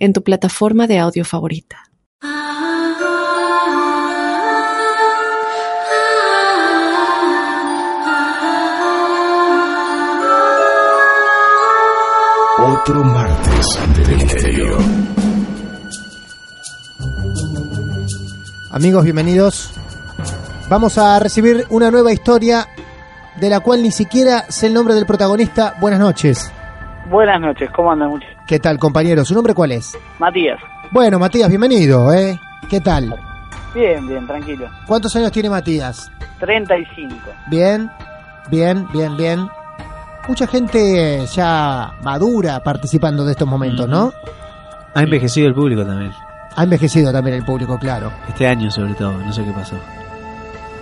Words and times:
en 0.00 0.12
tu 0.12 0.24
plataforma 0.24 0.88
de 0.88 0.98
audio 0.98 1.24
favorita. 1.24 1.84
Otro 12.58 13.04
martes 13.04 13.78
del 13.96 14.16
misterio. 14.16 14.78
Amigos, 18.72 19.04
bienvenidos. 19.04 19.72
Vamos 20.68 20.96
a 20.98 21.18
recibir 21.18 21.66
una 21.70 21.90
nueva 21.90 22.12
historia 22.12 22.66
de 23.40 23.50
la 23.50 23.60
cual 23.60 23.82
ni 23.82 23.90
siquiera 23.90 24.44
sé 24.48 24.68
el 24.68 24.74
nombre 24.74 24.94
del 24.94 25.06
protagonista. 25.06 25.74
Buenas 25.80 26.00
noches. 26.00 26.52
Buenas 27.08 27.40
noches, 27.40 27.70
¿cómo 27.72 27.90
andan 27.90 28.10
muchachos? 28.10 28.29
¿Qué 28.50 28.58
tal, 28.58 28.80
compañero? 28.80 29.24
¿Su 29.24 29.32
nombre 29.32 29.54
cuál 29.54 29.70
es? 29.70 29.96
Matías. 30.18 30.58
Bueno, 30.90 31.20
Matías, 31.20 31.48
bienvenido, 31.48 32.12
¿eh? 32.12 32.36
¿Qué 32.68 32.80
tal? 32.80 33.14
Bien, 33.72 34.08
bien, 34.08 34.26
tranquilo. 34.26 34.68
¿Cuántos 34.88 35.14
años 35.14 35.30
tiene 35.30 35.48
Matías? 35.48 36.10
35. 36.40 37.14
Bien, 37.48 37.88
bien, 38.50 38.88
bien, 38.92 39.16
bien. 39.16 39.48
Mucha 40.26 40.48
gente 40.48 41.24
ya 41.26 41.94
madura 42.02 42.60
participando 42.64 43.24
de 43.24 43.30
estos 43.30 43.46
momentos, 43.46 43.88
¿no? 43.88 44.12
Ha 44.94 45.02
envejecido 45.04 45.46
el 45.46 45.54
público 45.54 45.86
también. 45.86 46.10
Ha 46.56 46.64
envejecido 46.64 47.12
también 47.12 47.36
el 47.36 47.44
público, 47.44 47.78
claro. 47.78 48.10
Este 48.28 48.48
año 48.48 48.68
sobre 48.72 48.94
todo, 48.94 49.12
no 49.12 49.32
sé 49.32 49.44
qué 49.44 49.52
pasó. 49.52 49.76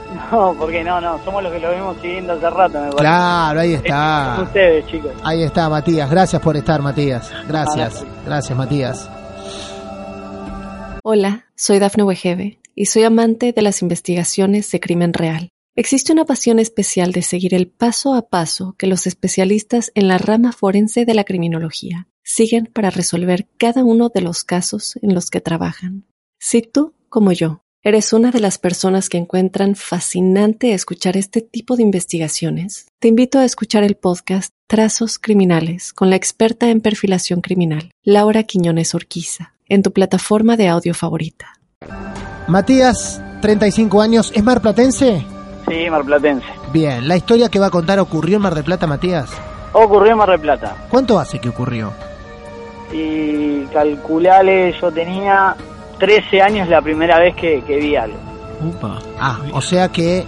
No, 0.31 0.55
porque 0.59 0.85
no, 0.85 1.01
no, 1.01 1.23
somos 1.25 1.43
los 1.43 1.53
que 1.53 1.61
lo 1.61 1.71
vimos 1.71 1.97
siguiendo 2.01 2.35
hace 2.35 2.51
rato, 2.51 2.75
me 2.75 2.87
parece. 2.87 2.97
Claro, 2.97 3.61
ahí 3.61 3.75
está. 3.75 4.41
ustedes, 4.43 4.87
chicos. 4.87 5.13
Ahí 5.23 5.43
está, 5.43 5.69
Matías. 5.69 6.11
Gracias 6.11 6.43
por 6.43 6.57
estar, 6.57 6.83
Matías. 6.83 7.31
Gracias. 7.47 8.05
Gracias, 8.25 8.59
Matías. 8.59 9.11
Hola, 11.03 11.47
soy 11.55 11.79
Dafne 11.79 12.03
Wegebe 12.03 12.59
y 12.75 12.87
soy 12.87 13.05
amante 13.05 13.53
de 13.53 13.63
las 13.63 13.83
investigaciones 13.83 14.71
de 14.71 14.81
crimen 14.81 15.13
real. 15.13 15.51
Existe 15.75 16.13
una 16.13 16.25
pasión 16.25 16.59
especial 16.59 17.13
de 17.13 17.23
seguir 17.23 17.55
el 17.55 17.69
paso 17.69 18.15
a 18.15 18.29
paso 18.29 18.75
que 18.77 18.89
los 18.89 19.07
especialistas 19.07 19.93
en 19.95 20.09
la 20.09 20.19
rama 20.19 20.53
forense 20.53 21.05
de 21.05 21.15
la 21.15 21.25
criminología 21.25 22.09
siguen 22.25 22.67
para 22.67 22.91
resolver 22.91 23.49
cada 23.59 23.85
uno 23.85 24.09
de 24.09 24.21
los 24.21 24.45
casos 24.45 24.99
en 25.03 25.15
los 25.15 25.31
que 25.31 25.41
trabajan. 25.41 26.05
Si 26.39 26.63
tú, 26.63 26.95
como 27.09 27.33
yo, 27.33 27.63
eres 27.89 28.13
una 28.13 28.31
de 28.31 28.41
las 28.41 28.59
personas 28.59 29.09
que 29.09 29.17
encuentran 29.17 29.75
fascinante 29.75 30.75
escuchar 30.75 31.17
este 31.17 31.41
tipo 31.41 31.75
de 31.75 31.83
investigaciones, 31.83 32.89
te 32.99 33.09
invito 33.09 33.39
a 33.39 33.47
escuchar 33.47 33.83
el 33.83 33.97
podcast 33.97 34.53
Trazos 34.67 35.19
Criminales 35.19 35.95
con 35.95 36.11
la 36.11 36.17
experta 36.17 36.69
en 36.69 36.83
perfilación 36.83 37.41
criminal, 37.41 37.91
Laura 38.05 38.43
Quiñones 38.43 38.95
Orquiza, 38.95 39.55
en 39.71 39.83
tu 39.83 39.93
plataforma 39.93 40.59
de 40.59 40.69
audio 40.69 40.93
favorita. 40.93 41.55
Matías, 42.47 43.23
35 43.41 44.03
años, 44.03 44.33
¿es 44.35 44.45
marplatense? 44.45 45.25
Sí, 45.67 45.91
Marplatense. 45.91 46.47
Bien, 46.73 47.09
la 47.09 47.17
historia 47.17 47.49
que 47.49 47.59
va 47.59 47.67
a 47.67 47.71
contar 47.71 47.99
ocurrió 48.01 48.37
en 48.37 48.43
Mar 48.43 48.55
del 48.55 48.65
Plata, 48.65 48.87
Matías. 48.87 49.31
Ocurrió 49.73 50.13
en 50.13 50.19
Mar 50.19 50.31
del 50.31 50.41
Plata. 50.41 50.77
¿Cuánto 50.91 51.19
hace 51.19 51.39
que 51.39 51.49
ocurrió? 51.49 51.93
Y 52.93 53.65
calculale, 53.67 54.75
yo 54.81 54.91
tenía 54.91 55.57
13 55.99 56.41
años 56.43 56.69
la 56.69 56.81
primera 56.81 57.19
vez 57.19 57.35
que, 57.35 57.63
que 57.63 57.77
vi 57.77 57.97
algo. 57.97 58.17
Upa. 58.63 58.99
Ah, 59.21 59.39
o 59.53 59.61
sea 59.61 59.89
que 59.89 60.25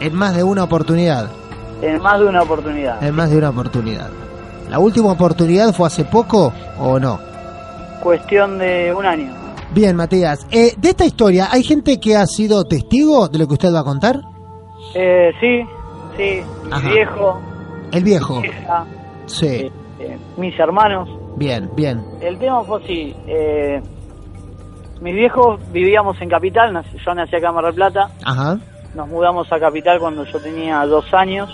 en 0.00 0.14
más 0.14 0.34
de 0.36 0.42
una 0.44 0.64
oportunidad. 0.64 1.28
En 1.82 2.00
más 2.00 2.18
de 2.20 2.26
una 2.26 2.42
oportunidad. 2.42 3.02
En 3.02 3.14
más 3.14 3.30
de 3.30 3.38
una 3.38 3.50
oportunidad. 3.50 4.08
¿La 4.70 4.78
última 4.78 5.12
oportunidad 5.12 5.72
fue 5.74 5.86
hace 5.86 6.04
poco 6.04 6.52
o 6.80 6.98
no? 6.98 7.18
Cuestión 8.02 8.58
de 8.58 8.92
un 8.96 9.04
año. 9.06 9.32
Bien, 9.72 9.96
Matías. 9.96 10.46
Eh, 10.50 10.74
de 10.76 10.88
esta 10.90 11.04
historia, 11.04 11.48
¿hay 11.50 11.62
gente 11.62 11.98
que 11.98 12.16
ha 12.16 12.26
sido 12.26 12.64
testigo 12.64 13.28
de 13.28 13.38
lo 13.38 13.46
que 13.48 13.54
usted 13.54 13.72
va 13.74 13.80
a 13.80 13.84
contar? 13.84 14.20
Eh, 14.94 15.30
sí, 15.40 15.62
sí, 16.16 16.42
Ajá. 16.70 16.88
viejo, 16.90 17.40
El 17.92 18.04
viejo. 18.04 18.40
mi 18.40 18.46
hija, 18.48 18.84
Sí. 19.26 19.46
eh, 19.46 19.72
eh, 19.98 20.18
mis 20.36 20.58
hermanos. 20.58 21.08
Bien, 21.36 21.68
bien. 21.74 22.04
El 22.20 22.38
tema 22.38 22.62
fue 22.62 22.82
así. 22.82 23.14
Mis 25.04 25.14
viejos 25.14 25.60
vivíamos 25.70 26.18
en 26.22 26.30
Capital, 26.30 26.82
yo 27.04 27.14
nací 27.14 27.36
acá 27.36 27.50
en 27.50 27.54
Mar 27.54 27.66
del 27.66 27.74
Plata. 27.74 28.08
Ajá. 28.24 28.56
Nos 28.94 29.06
mudamos 29.06 29.52
a 29.52 29.60
Capital 29.60 29.98
cuando 30.00 30.24
yo 30.24 30.40
tenía 30.40 30.82
dos 30.86 31.12
años. 31.12 31.50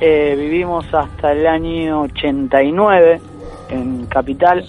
Eh, 0.00 0.36
vivimos 0.38 0.84
hasta 0.94 1.32
el 1.32 1.44
año 1.48 2.02
89 2.02 3.20
en 3.70 4.06
Capital. 4.06 4.64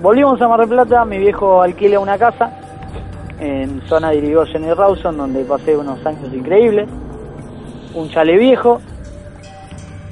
Volvimos 0.00 0.40
a 0.40 0.46
Mar 0.46 0.60
del 0.60 0.68
Plata, 0.68 1.04
mi 1.04 1.18
viejo 1.18 1.60
alquila 1.62 1.98
una 1.98 2.16
casa 2.16 2.52
en 3.40 3.82
zona 3.88 4.10
de 4.10 4.18
Irigoyen 4.18 4.62
y 4.62 4.72
Rawson, 4.72 5.16
donde 5.16 5.42
pasé 5.42 5.76
unos 5.76 6.06
años 6.06 6.32
increíbles. 6.32 6.88
Un 7.92 8.08
chale 8.10 8.36
viejo, 8.36 8.80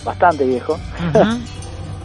bastante 0.04 0.44
viejo. 0.44 0.76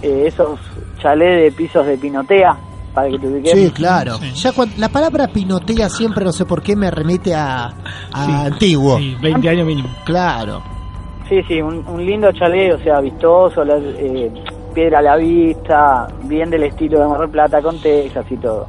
Eh, 0.04 0.26
esos 0.26 0.60
chalés 1.00 1.44
de 1.44 1.52
pisos 1.52 1.86
de 1.86 1.96
pinotea, 1.96 2.58
para 2.94 3.09
que 3.09 3.19
te 3.19 3.28
ubiques. 3.28 3.52
Sí, 3.52 3.72
claro. 3.72 4.19
Ya 4.35 4.52
cuan- 4.52 4.74
la 4.78 4.90
palabra 4.90 5.28
pinotea 5.28 5.90
siempre, 5.90 6.24
no 6.25 6.31
sé 6.31 6.46
por 6.46 6.62
qué, 6.62 6.75
me 6.75 6.91
remite 6.91 7.34
a, 7.34 7.66
a 8.12 8.25
Sí. 8.25 8.31
antiguo. 8.31 8.97
Sí, 8.97 9.16
20 9.22 9.50
años 9.50 9.66
mínimo. 9.68 9.90
Claro. 10.06 10.62
Sí, 11.30 11.41
sí, 11.47 11.62
un, 11.62 11.85
un 11.88 12.06
lindo 12.06 12.31
chalet, 12.34 12.74
o 12.74 12.80
sea, 12.84 13.00
vistoso, 13.00 13.63
la- 13.63 13.78
eh, 13.78 14.31
piedra 14.74 15.00
a 15.00 15.01
la 15.01 15.16
vista, 15.18 16.07
bien 16.24 16.50
del 16.50 16.63
estilo 16.63 17.00
de 17.00 17.07
Mar 17.07 17.30
Plata, 17.30 17.62
con 17.62 17.80
tejas 17.81 18.25
y 18.30 18.38
todo. 18.38 18.68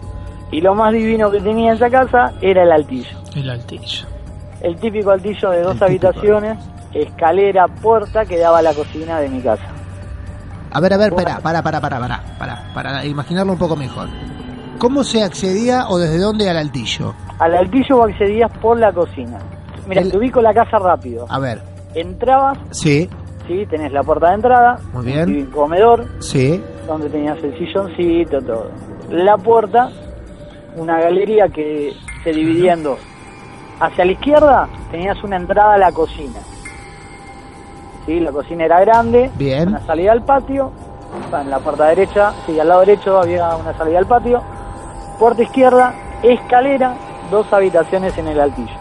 Y 0.50 0.60
lo 0.60 0.74
más 0.74 0.92
divino 0.92 1.30
que 1.30 1.40
tenía 1.40 1.72
esa 1.72 1.88
casa 1.90 2.32
era 2.40 2.62
el 2.62 2.70
altillo. 2.72 3.16
El 3.34 3.48
altillo. 3.50 4.06
El 4.60 4.76
típico 4.76 5.10
altillo 5.10 5.50
de 5.50 5.62
dos 5.62 5.72
El 5.72 5.78
típico. 5.88 6.06
habitaciones, 6.08 6.58
escalera, 6.92 7.66
puerta 7.66 8.24
que 8.26 8.38
daba 8.38 8.58
a 8.58 8.62
la 8.62 8.74
cocina 8.74 9.18
de 9.18 9.28
mi 9.28 9.40
casa. 9.40 9.66
A 10.72 10.80
ver, 10.80 10.92
a 10.94 10.96
ver, 10.96 11.12
para, 11.14 11.38
para, 11.40 11.62
para, 11.62 11.80
para, 11.80 12.00
para, 12.00 12.22
para, 12.38 12.62
para 12.74 13.04
imaginarlo 13.04 13.52
un 13.52 13.58
poco 13.58 13.76
mejor. 13.76 14.08
¿Cómo 14.78 15.04
se 15.04 15.22
accedía 15.22 15.86
o 15.88 15.98
desde 15.98 16.18
dónde 16.18 16.48
al 16.48 16.56
altillo? 16.56 17.14
Al 17.38 17.54
altillo 17.54 18.02
accedías 18.04 18.50
por 18.58 18.78
la 18.78 18.92
cocina. 18.92 19.38
Mira, 19.86 20.00
El- 20.02 20.10
te 20.10 20.18
ubico 20.18 20.40
la 20.40 20.54
casa 20.54 20.78
rápido. 20.78 21.26
A 21.28 21.38
ver. 21.38 21.60
Entrabas, 21.94 22.58
Sí, 22.70 23.08
sí, 23.46 23.66
tenés 23.68 23.92
la 23.92 24.02
puerta 24.02 24.28
de 24.30 24.34
entrada, 24.36 24.78
Muy 24.94 25.04
bien. 25.04 25.28
un 25.28 25.46
comedor, 25.46 26.06
sí. 26.20 26.62
donde 26.86 27.10
tenías 27.10 27.36
el 27.44 27.56
silloncito, 27.58 28.40
todo. 28.40 28.70
La 29.10 29.36
puerta, 29.36 29.90
una 30.76 30.98
galería 31.00 31.48
que 31.48 31.92
se 32.24 32.30
dividía 32.32 32.72
en 32.72 32.82
dos. 32.84 32.98
Hacia 33.78 34.04
la 34.06 34.12
izquierda 34.12 34.68
tenías 34.90 35.22
una 35.22 35.36
entrada 35.36 35.74
a 35.74 35.78
la 35.78 35.92
cocina. 35.92 36.38
¿Sí? 38.06 38.20
La 38.20 38.32
cocina 38.32 38.64
era 38.64 38.80
grande, 38.80 39.30
Bien. 39.36 39.68
una 39.68 39.80
salida 39.86 40.12
al 40.12 40.22
patio. 40.22 40.70
En 41.32 41.50
la 41.50 41.58
puerta 41.58 41.86
derecha, 41.86 42.32
sí, 42.46 42.58
al 42.58 42.68
lado 42.68 42.80
derecho 42.80 43.18
había 43.18 43.54
una 43.56 43.76
salida 43.76 43.98
al 43.98 44.06
patio. 44.06 44.42
Puerta 45.18 45.42
izquierda, 45.42 45.94
escalera, 46.22 46.94
dos 47.30 47.50
habitaciones 47.52 48.16
en 48.18 48.28
el 48.28 48.40
altillo. 48.40 48.74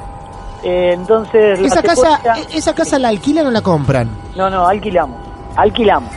Eh, 0.63 0.91
entonces, 0.93 1.59
la 1.59 1.67
Esa 1.67 1.81
casa, 1.81 2.17
secuencia- 2.17 2.33
e- 2.53 2.57
esa 2.57 2.73
casa 2.73 2.99
la 2.99 3.09
alquilan 3.09 3.47
o 3.47 3.51
la 3.51 3.61
compran. 3.61 4.09
no, 4.35 4.49
no, 4.49 4.65
alquilamos. 4.67 5.17
Alquilamos. 5.55 6.11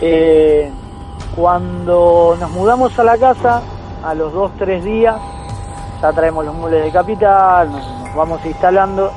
Eh, 0.00 0.70
cuando 1.36 2.36
nos 2.38 2.50
mudamos 2.50 2.96
a 2.98 3.04
la 3.04 3.16
casa, 3.18 3.60
a 4.04 4.14
los 4.14 4.32
dos, 4.32 4.50
tres 4.58 4.84
días, 4.84 5.16
ya 6.00 6.12
traemos 6.12 6.44
los 6.44 6.54
muebles 6.54 6.84
de 6.84 6.90
capital, 6.90 7.70
nos, 7.70 7.86
nos 8.00 8.14
vamos 8.14 8.40
instalando. 8.46 9.10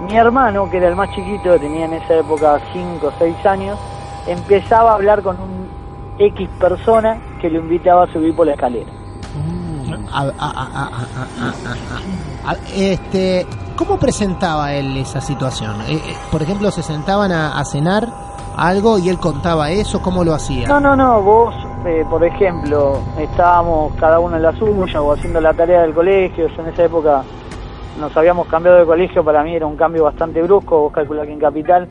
Mi 0.00 0.16
hermano, 0.16 0.68
que 0.70 0.78
era 0.78 0.88
el 0.88 0.96
más 0.96 1.10
chiquito, 1.10 1.58
tenía 1.58 1.86
en 1.86 1.94
esa 1.94 2.14
época 2.16 2.60
5 2.72 3.06
o 3.06 3.12
6 3.18 3.46
años, 3.46 3.78
empezaba 4.26 4.92
a 4.92 4.94
hablar 4.94 5.22
con 5.22 5.36
un 5.40 5.68
X 6.18 6.48
persona 6.58 7.18
que 7.40 7.50
lo 7.50 7.60
invitaba 7.60 8.04
a 8.04 8.12
subir 8.12 8.34
por 8.34 8.46
la 8.46 8.54
escalera. 8.54 8.90
Este, 12.74 13.46
¿Cómo 13.76 13.98
presentaba 13.98 14.72
él 14.72 14.96
esa 14.96 15.20
situación? 15.20 15.80
Eh, 15.82 15.94
eh, 15.94 16.16
por 16.30 16.42
ejemplo, 16.42 16.70
¿se 16.70 16.82
sentaban 16.82 17.32
a, 17.32 17.58
a 17.58 17.64
cenar 17.64 18.08
algo 18.56 18.98
y 18.98 19.08
él 19.08 19.18
contaba 19.18 19.70
eso? 19.70 20.00
¿Cómo 20.02 20.22
lo 20.24 20.34
hacía? 20.34 20.68
No, 20.68 20.78
no, 20.78 20.94
no, 20.94 21.22
vos 21.22 21.54
eh, 21.86 22.02
por 22.08 22.24
ejemplo, 22.24 23.02
estábamos 23.18 23.92
cada 23.96 24.18
uno 24.18 24.36
en 24.36 24.42
la 24.42 24.52
suya 24.52 25.02
o 25.02 25.12
haciendo 25.12 25.38
la 25.38 25.52
tarea 25.52 25.82
del 25.82 25.92
colegio. 25.92 26.48
Yo 26.48 26.62
en 26.62 26.68
esa 26.68 26.84
época 26.84 27.22
nos 28.00 28.16
habíamos 28.16 28.46
cambiado 28.48 28.78
de 28.78 28.84
colegio, 28.84 29.24
para 29.24 29.42
mí 29.42 29.54
era 29.54 29.66
un 29.66 29.76
cambio 29.76 30.04
bastante 30.04 30.42
brusco. 30.42 30.80
Vos 30.80 30.92
calculás 30.92 31.26
que 31.26 31.32
en 31.32 31.40
Capital, 31.40 31.88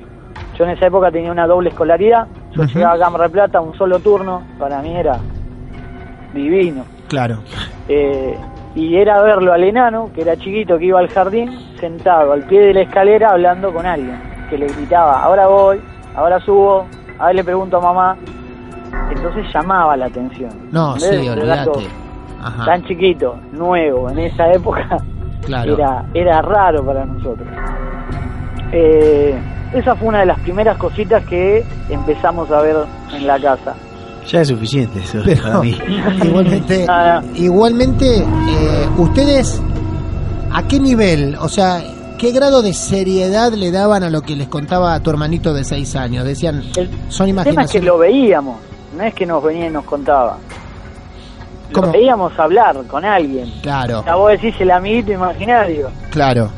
yo 0.57 0.65
en 0.65 0.71
esa 0.71 0.87
época 0.87 1.11
tenía 1.11 1.31
una 1.31 1.47
doble 1.47 1.69
escolaridad. 1.69 2.27
Yo 2.51 2.63
llegaba 2.63 2.93
a 2.93 2.99
Cámara 2.99 3.23
de 3.25 3.29
Plata, 3.31 3.61
un 3.61 3.75
solo 3.75 3.99
turno, 3.99 4.43
para 4.59 4.81
mí 4.81 4.95
era 4.95 5.19
divino. 6.33 6.85
Claro. 7.07 7.39
Eh, 7.87 8.37
y 8.75 8.95
era 8.95 9.21
verlo 9.21 9.53
al 9.53 9.63
enano, 9.63 10.09
que 10.13 10.21
era 10.21 10.35
chiquito, 10.35 10.77
que 10.77 10.85
iba 10.85 10.99
al 10.99 11.09
jardín, 11.09 11.51
sentado 11.79 12.33
al 12.33 12.43
pie 12.43 12.59
de 12.61 12.73
la 12.73 12.81
escalera 12.81 13.29
hablando 13.29 13.71
con 13.71 13.85
alguien, 13.85 14.19
que 14.49 14.57
le 14.57 14.67
gritaba, 14.67 15.21
ahora 15.21 15.47
voy, 15.47 15.79
ahora 16.15 16.39
subo, 16.39 16.85
ahora 17.19 17.33
le 17.33 17.43
pregunto 17.43 17.77
a 17.77 17.81
mamá. 17.81 18.17
Entonces 19.11 19.45
llamaba 19.53 19.95
la 19.95 20.07
atención. 20.07 20.51
No, 20.71 20.97
sí, 20.99 21.29
olvídate. 21.29 21.87
Tan 22.65 22.83
chiquito, 22.85 23.37
nuevo, 23.51 24.09
en 24.09 24.19
esa 24.19 24.51
época, 24.51 24.97
Claro. 25.45 25.73
era, 25.75 26.05
era 26.13 26.41
raro 26.41 26.85
para 26.85 27.05
nosotros. 27.05 27.47
Eh, 28.71 29.35
esa 29.73 29.95
fue 29.95 30.07
una 30.09 30.19
de 30.21 30.25
las 30.27 30.39
primeras 30.39 30.77
cositas 30.77 31.23
que 31.25 31.63
empezamos 31.89 32.49
a 32.51 32.61
ver 32.61 32.75
en 33.13 33.27
la 33.27 33.39
casa. 33.39 33.73
Ya 34.27 34.41
es 34.41 34.47
suficiente 34.47 34.99
eso 34.99 35.19
Pero 35.25 35.41
para 35.43 35.59
mí. 35.59 35.77
igualmente, 36.23 36.85
Ah, 36.89 37.21
igualmente, 37.35 38.17
eh, 38.19 38.87
ustedes, 38.97 39.61
¿a 40.53 40.63
qué 40.67 40.79
nivel? 40.79 41.35
O 41.41 41.49
sea, 41.49 41.81
¿qué 42.17 42.31
grado 42.31 42.61
de 42.61 42.73
seriedad 42.73 43.51
le 43.53 43.71
daban 43.71 44.03
a 44.03 44.09
lo 44.09 44.21
que 44.21 44.35
les 44.35 44.47
contaba 44.47 44.93
a 44.93 44.99
tu 45.01 45.09
hermanito 45.09 45.53
de 45.53 45.63
seis 45.65 45.95
años? 45.95 46.23
Decían, 46.25 46.63
El 46.77 46.89
son 47.09 47.27
El 47.29 47.35
tema 47.35 47.41
es 47.41 47.45
que 47.45 47.49
imaginaciones. 47.79 47.85
lo 47.87 47.97
veíamos, 47.97 48.57
no 48.97 49.03
es 49.03 49.13
que 49.13 49.25
nos 49.25 49.43
venía 49.43 49.67
y 49.67 49.71
nos 49.71 49.83
contaba. 49.83 50.37
¿Cómo? 51.71 51.87
Lo 51.87 51.93
veíamos 51.93 52.37
hablar 52.37 52.75
con 52.87 53.05
alguien. 53.05 53.51
Claro, 53.61 54.03
A 54.07 54.15
vos 54.15 54.31
decís 54.31 54.55
el 54.59 54.71
amiguito 54.71 55.11
imaginario. 55.11 55.89
claro. 56.09 56.49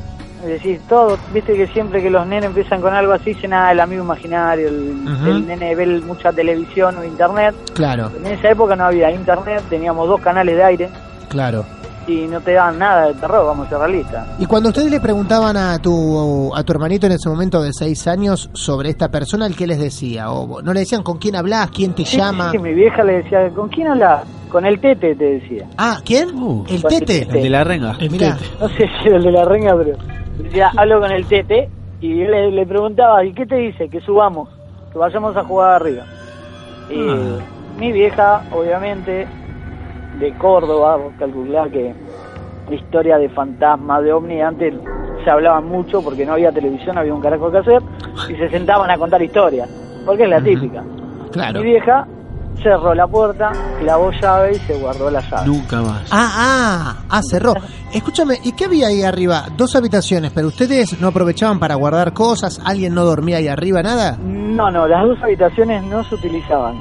Decís 0.46 0.80
todo, 0.88 1.18
viste 1.34 1.54
que 1.56 1.66
siempre 1.68 2.04
que 2.04 2.10
los 2.12 2.28
nenes 2.28 2.46
empiezan 2.46 2.80
con 2.80 2.94
algo 2.94 3.14
así, 3.14 3.34
dicen, 3.34 3.52
ah, 3.52 3.72
el 3.72 3.80
amigo 3.80 4.04
imaginario, 4.04 4.68
el, 4.68 4.96
Ujú. 5.04 5.26
el 5.28 5.48
nene 5.48 5.74
ve 5.74 5.88
mucha 6.06 6.32
televisión 6.32 6.96
o 7.00 7.04
internet. 7.04 7.56
Claro, 7.74 8.12
En 8.16 8.28
esa 8.28 8.50
época 8.50 8.76
no 8.76 8.86
había 8.86 9.10
internet, 9.10 9.64
teníamos 9.72 10.08
dos 10.08 10.22
canales 10.22 10.56
de 10.56 10.64
aire 10.64 10.90
claro. 11.30 11.66
Y 12.08 12.28
no 12.28 12.40
te 12.42 12.54
daban 12.54 12.78
nada 12.80 13.08
de 13.08 13.14
terror, 13.16 13.46
vamos 13.46 13.68
a 13.68 13.70
ser 13.70 13.80
realistas. 13.80 14.28
Y 14.40 14.46
cuando 14.46 14.70
ustedes 14.70 14.92
le 14.92 15.00
preguntaban 15.00 15.58
a 15.58 15.80
tu, 15.80 16.54
a 16.56 16.64
tu 16.64 16.72
hermanito 16.74 17.08
en 17.08 17.14
ese 17.14 17.28
momento 17.30 17.62
de 17.64 17.72
seis 17.74 18.08
años 18.08 18.50
sobre 18.54 18.90
esta 18.90 19.10
persona, 19.10 19.46
¿el 19.48 19.56
qué 19.56 19.66
les 19.68 19.80
decía? 19.80 20.32
O 20.32 20.62
no 20.62 20.74
le 20.74 20.82
decían 20.82 21.02
con 21.04 21.18
quién 21.18 21.36
hablas, 21.36 21.70
quién 21.72 21.94
te 21.94 22.06
Sí, 22.06 22.18
llama. 22.18 22.52
sí, 22.52 22.60
mi 22.60 22.74
vieja 22.74 23.04
le 23.04 23.24
decía, 23.24 23.50
¿con 23.50 23.70
quién 23.70 23.88
hablas? 23.88 24.24
Con 24.50 24.66
el 24.66 24.80
tete, 24.80 25.16
te 25.16 25.24
decía. 25.40 25.68
Ah, 25.78 25.98
¿quién? 26.06 26.30
Uh, 26.36 26.64
el 26.70 26.76
el 26.76 26.84
tete. 26.84 27.24
El 27.24 27.44
de 27.44 27.50
la 27.50 27.64
renga. 27.64 27.98
Mirá, 28.10 28.38
no 28.60 28.70
sé 28.70 28.88
si 29.02 29.08
era 29.08 29.18
el 29.18 29.24
de 29.24 29.32
la 29.32 29.44
renga, 29.46 29.76
pero 29.76 29.98
decía, 30.38 30.72
hablo 30.78 31.00
con 31.02 31.12
el 31.12 31.26
tete 31.26 31.70
y 32.02 32.10
yo 32.20 32.26
le, 32.30 32.52
le 32.52 32.66
preguntaba, 32.66 33.26
¿y 33.26 33.34
qué 33.34 33.46
te 33.46 33.56
dice? 33.56 33.90
Que 33.90 34.00
subamos, 34.02 34.48
que 34.94 35.00
vayamos 35.00 35.36
a 35.36 35.44
jugar 35.44 35.82
arriba. 35.82 36.04
Y 36.90 37.00
Ah. 37.10 37.40
mi 37.80 37.92
vieja, 37.92 38.44
obviamente, 38.52 39.28
de 40.20 40.34
Córdoba, 40.38 40.98
vos 40.98 41.14
calculá 41.18 41.70
que 41.70 41.94
la 42.70 42.76
historia 42.76 43.18
de 43.18 43.30
fantasmas, 43.30 44.04
de 44.04 44.14
ovni, 44.14 44.42
antes 44.42 44.74
se 45.24 45.30
hablaban 45.30 45.68
mucho 45.68 46.02
porque 46.02 46.26
no 46.26 46.34
había 46.34 46.52
televisión, 46.52 46.98
había 46.98 47.14
un 47.14 47.22
carajo 47.22 47.52
que 47.52 47.58
hacer, 47.60 47.82
y 48.30 48.36
se 48.36 48.50
sentaban 48.50 48.90
a 48.90 48.98
contar 48.98 49.22
historias, 49.22 49.70
porque 50.06 50.24
es 50.24 50.30
la 50.30 50.42
típica. 50.42 50.84
claro. 51.32 51.62
Mi 51.62 51.72
vieja 51.72 52.08
cerró 52.62 52.94
la 52.94 53.08
puerta, 53.08 53.52
clavó 53.80 54.12
llave 54.12 54.54
y 54.54 54.60
se 54.60 54.78
guardó 54.80 55.10
la 55.12 55.22
llave. 55.22 55.48
Nunca 55.48 55.82
más. 55.82 56.08
Ah, 56.12 56.32
ah, 56.34 56.96
ah, 57.10 57.22
cerró. 57.22 57.54
Escúchame, 57.94 58.40
¿y 58.44 58.54
qué 58.54 58.66
había 58.66 58.88
ahí 58.88 59.04
arriba? 59.04 59.46
Dos 59.56 59.76
habitaciones, 59.76 60.32
pero 60.34 60.48
ustedes 60.48 61.00
no 61.00 61.10
aprovechaban 61.10 61.60
para 61.60 61.76
guardar 61.76 62.14
cosas, 62.14 62.62
alguien 62.64 62.94
no 62.94 63.04
dormía 63.04 63.38
ahí 63.38 63.48
arriba, 63.48 63.84
nada. 63.84 64.18
No, 64.22 64.72
no, 64.72 64.88
las 64.88 65.06
dos 65.06 65.22
habitaciones 65.22 65.84
no 65.84 66.04
se 66.04 66.16
utilizaban. 66.16 66.80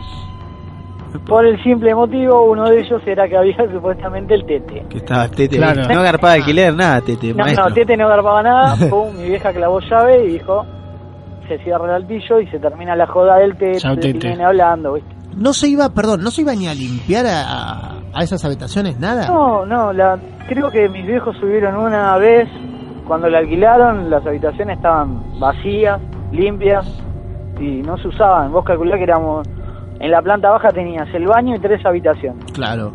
Por 1.26 1.46
el 1.46 1.62
simple 1.62 1.94
motivo, 1.94 2.44
uno 2.50 2.68
de 2.68 2.80
ellos 2.80 3.00
era 3.06 3.28
que 3.28 3.36
había 3.36 3.56
supuestamente 3.72 4.34
el 4.34 4.44
tete. 4.44 4.84
Que 4.90 4.98
estaba 4.98 5.28
Tete. 5.28 5.56
Claro. 5.56 5.82
No 5.92 6.00
agarpaba 6.00 6.32
alquiler, 6.34 6.74
nada, 6.74 7.00
Tete. 7.00 7.28
No, 7.32 7.44
maestro. 7.44 7.68
no, 7.68 7.74
tete 7.74 7.96
no 7.96 8.06
agarpaba 8.06 8.42
nada, 8.42 8.76
pum, 8.90 9.14
mi 9.16 9.28
vieja 9.28 9.52
clavó 9.52 9.80
llave 9.80 10.24
y 10.24 10.32
dijo, 10.32 10.64
se 11.48 11.58
cierra 11.58 11.84
el 11.86 12.02
altillo 12.02 12.40
y 12.40 12.46
se 12.48 12.58
termina 12.58 12.94
la 12.96 13.06
joda 13.06 13.36
del 13.36 13.56
tete, 13.56 13.78
Chau, 13.80 13.96
tete. 13.96 14.28
nene 14.28 14.44
hablando, 14.44 14.94
¿viste? 14.94 15.14
No 15.36 15.52
se 15.52 15.68
iba, 15.68 15.88
perdón, 15.90 16.22
no 16.22 16.30
se 16.30 16.42
iba 16.42 16.54
ni 16.54 16.68
a 16.68 16.74
limpiar 16.74 17.26
a, 17.26 17.42
a- 17.42 17.94
a 18.12 18.22
esas 18.22 18.44
habitaciones, 18.44 18.98
nada. 19.00 19.26
No, 19.26 19.66
no, 19.66 19.92
la, 19.92 20.16
creo 20.48 20.70
que 20.70 20.88
mis 20.88 21.04
viejos 21.06 21.36
subieron 21.38 21.76
una 21.76 22.16
vez, 22.16 22.48
cuando 23.06 23.28
la 23.28 23.38
alquilaron, 23.38 24.08
las 24.10 24.24
habitaciones 24.26 24.76
estaban 24.76 25.38
vacías, 25.40 26.00
limpias 26.30 26.86
y 27.58 27.82
no 27.82 27.96
se 27.98 28.08
usaban. 28.08 28.52
Vos 28.52 28.64
calculás 28.64 28.98
que 28.98 29.02
éramos, 29.04 29.46
en 30.00 30.10
la 30.10 30.20
planta 30.22 30.50
baja 30.50 30.70
tenías 30.70 31.08
el 31.14 31.26
baño 31.26 31.54
y 31.56 31.58
tres 31.60 31.84
habitaciones. 31.84 32.44
Claro. 32.52 32.92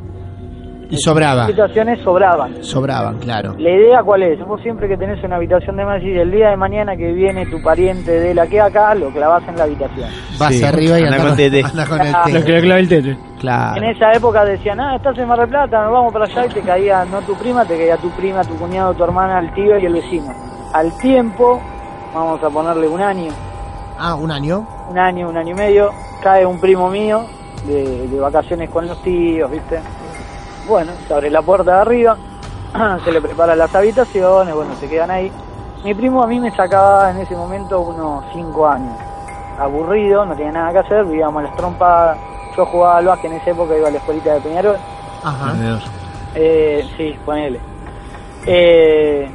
Y 0.92 0.98
sobraba, 0.98 1.36
Las 1.42 1.46
habitaciones 1.50 2.00
sobraban. 2.00 2.64
sobraban, 2.64 3.20
claro. 3.20 3.54
La 3.60 3.70
idea 3.70 4.02
cuál 4.02 4.24
es, 4.24 4.40
vos 4.44 4.60
siempre 4.64 4.88
que 4.88 4.98
tenés 4.98 5.24
una 5.24 5.36
habitación 5.36 5.78
de 5.78 5.86
más 5.86 6.02
y 6.02 6.18
el 6.18 6.32
día 6.32 6.50
de 6.50 6.58
mañana 6.58 6.96
que 6.98 7.12
viene 7.14 7.46
tu 7.46 7.62
pariente 7.62 8.10
de 8.12 8.34
la 8.34 8.48
que 8.48 8.60
acá, 8.60 8.96
lo 8.96 9.12
clavas 9.12 9.44
en 9.48 9.56
la 9.56 9.66
habitación. 9.66 10.10
Vas 10.40 10.56
Sí, 10.56 10.64
arriba 10.64 11.00
y 11.00 11.04
anda 11.04 11.18
andás 11.18 11.28
con 11.28 11.38
Tete. 11.38 11.62
con 11.62 12.02
el 12.02 12.12
Lo 12.12 12.24
tete. 12.40 12.44
que 12.44 12.62
clava 12.62 12.80
el 12.80 12.90
tete. 12.90 13.18
Claro. 13.40 13.78
En 13.84 13.84
esa 13.96 14.12
época 14.14 14.44
decían, 14.44 14.80
ah, 14.80 14.96
estás 14.96 15.16
en 15.20 15.28
Mar 15.28 15.38
del 15.40 15.50
Plata, 15.50 15.84
nos 15.84 15.92
vamos 15.92 16.12
para 16.12 16.26
allá 16.26 16.46
y 16.48 16.50
te 16.50 16.62
caía, 16.62 17.06
no 17.06 17.22
tu 17.22 17.36
prima, 17.36 17.64
te 17.66 17.78
caía 17.78 17.98
tu 17.98 18.10
prima, 18.10 18.42
tu 18.44 18.56
cuñado, 18.58 18.92
tu 18.96 19.04
hermana, 19.04 19.40
el 19.42 19.54
tío 19.54 19.78
y 19.78 19.86
el 19.86 19.94
vecino. 19.94 20.34
Al 20.74 20.92
tiempo, 20.98 21.62
vamos 22.16 22.44
a 22.44 22.50
ponerle 22.50 22.88
un 22.88 23.00
año, 23.02 23.32
Ah, 24.00 24.16
un 24.16 24.32
año. 24.32 24.66
Un 24.90 24.98
año, 24.98 25.30
un 25.30 25.38
año 25.38 25.52
y 25.52 25.58
medio, 25.58 25.92
cae 26.22 26.46
un 26.46 26.60
primo 26.60 26.90
mío 26.90 27.26
de, 27.66 28.08
de 28.08 28.20
vacaciones 28.20 28.70
con 28.70 28.88
los 28.88 29.02
tíos, 29.04 29.50
¿viste? 29.50 29.80
Bueno, 30.68 30.92
se 31.08 31.14
abre 31.14 31.30
la 31.30 31.42
puerta 31.42 31.76
de 31.76 31.82
arriba, 31.82 32.18
se 33.06 33.12
le 33.12 33.22
preparan 33.22 33.58
las 33.58 33.74
habitaciones, 33.74 34.54
bueno, 34.54 34.76
se 34.80 34.88
quedan 34.88 35.12
ahí. 35.12 35.32
Mi 35.84 35.94
primo 35.94 36.22
a 36.22 36.28
mí 36.28 36.40
me 36.40 36.52
sacaba 36.52 37.12
en 37.12 37.18
ese 37.18 37.36
momento 37.36 37.80
unos 37.82 38.26
5 38.34 38.68
años. 38.68 38.98
Aburrido, 39.58 40.26
no 40.26 40.36
tenía 40.36 40.52
nada 40.52 40.72
que 40.72 40.80
hacer, 40.80 41.06
vivíamos 41.06 41.42
en 41.42 41.48
las 41.48 41.56
trompadas. 41.56 42.18
Yo 42.58 42.66
jugaba 42.66 42.98
al 42.98 43.06
básquet 43.06 43.32
en 43.32 43.38
esa 43.38 43.52
época, 43.52 43.78
iba 43.78 43.88
a 43.88 43.92
la 43.92 43.98
escuelita 43.98 44.34
de 44.34 44.42
Peñarol. 44.42 44.78
Ajá. 45.24 45.54
Eh, 46.36 46.88
sí, 46.98 47.16
ponele. 47.26 47.60
Eh, 48.46 49.30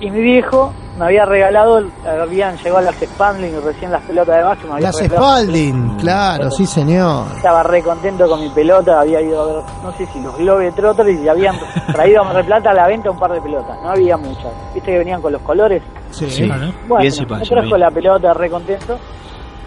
y 0.00 0.10
mi 0.10 0.20
viejo 0.20 0.72
me 1.00 1.06
había 1.06 1.24
regalado, 1.24 1.82
habían 2.06 2.56
llegado 2.58 2.82
las 2.82 2.94
Spandling 2.96 3.54
y 3.56 3.60
recién 3.60 3.90
las 3.90 4.02
pelotas 4.02 4.36
de 4.36 4.42
básquet. 4.42 4.66
me 4.68 4.74
había 4.74 4.86
Las 4.88 4.96
Spalding, 4.98 5.96
claro, 5.96 6.50
sí 6.50 6.66
señor. 6.66 7.26
Estaba 7.36 7.62
re 7.62 7.82
contento 7.82 8.28
con 8.28 8.40
mi 8.40 8.50
pelota, 8.50 9.00
había 9.00 9.20
ido 9.22 9.40
a 9.42 9.46
ver, 9.46 9.64
no 9.82 9.92
sé 9.96 10.06
si 10.12 10.20
los 10.20 10.36
Globetrotters 10.36 11.18
y 11.20 11.26
habían 11.28 11.56
traído 11.92 12.20
a 12.20 12.24
Mar 12.24 12.36
del 12.36 12.44
Plata 12.44 12.70
a 12.70 12.74
la 12.74 12.86
venta 12.86 13.10
un 13.10 13.18
par 13.18 13.32
de 13.32 13.40
pelotas, 13.40 13.76
no 13.82 13.88
había 13.88 14.16
muchas. 14.18 14.52
¿Viste 14.74 14.92
que 14.92 14.98
venían 14.98 15.22
con 15.22 15.32
los 15.32 15.40
colores? 15.42 15.82
Sí. 16.10 16.28
Sí. 16.30 16.44
Claro. 16.46 16.66
Bueno, 16.86 17.02
Bien 17.02 17.14
me 17.30 17.46
trajo 17.46 17.66
bien. 17.66 17.80
la 17.80 17.90
pelota 17.90 18.34
re 18.34 18.50
contento. 18.50 18.98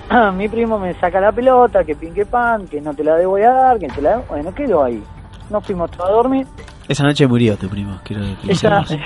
Mi 0.36 0.48
primo 0.48 0.78
me 0.78 0.94
saca 1.00 1.20
la 1.20 1.32
pelota, 1.32 1.84
que 1.84 1.96
pin 1.96 2.14
que 2.14 2.26
pan, 2.28 2.68
que 2.68 2.80
no 2.80 2.94
te 2.94 3.04
la 3.04 3.16
debo 3.16 3.38
a 3.38 3.40
dar, 3.40 3.80
que 3.80 3.88
te 3.88 4.02
la 4.02 4.18
debo- 4.18 4.26
Bueno, 4.30 4.54
quedó 4.54 4.84
ahí. 4.84 5.04
Nos 5.50 5.66
fuimos 5.66 5.90
todos 5.92 6.10
a 6.10 6.14
dormir. 6.14 6.46
Esa 6.88 7.04
noche 7.04 7.26
murió 7.26 7.58
tu 7.58 7.68
primo, 7.70 7.98
quiero 8.04 8.24
Esa, 8.48 8.80
decir. 8.82 9.00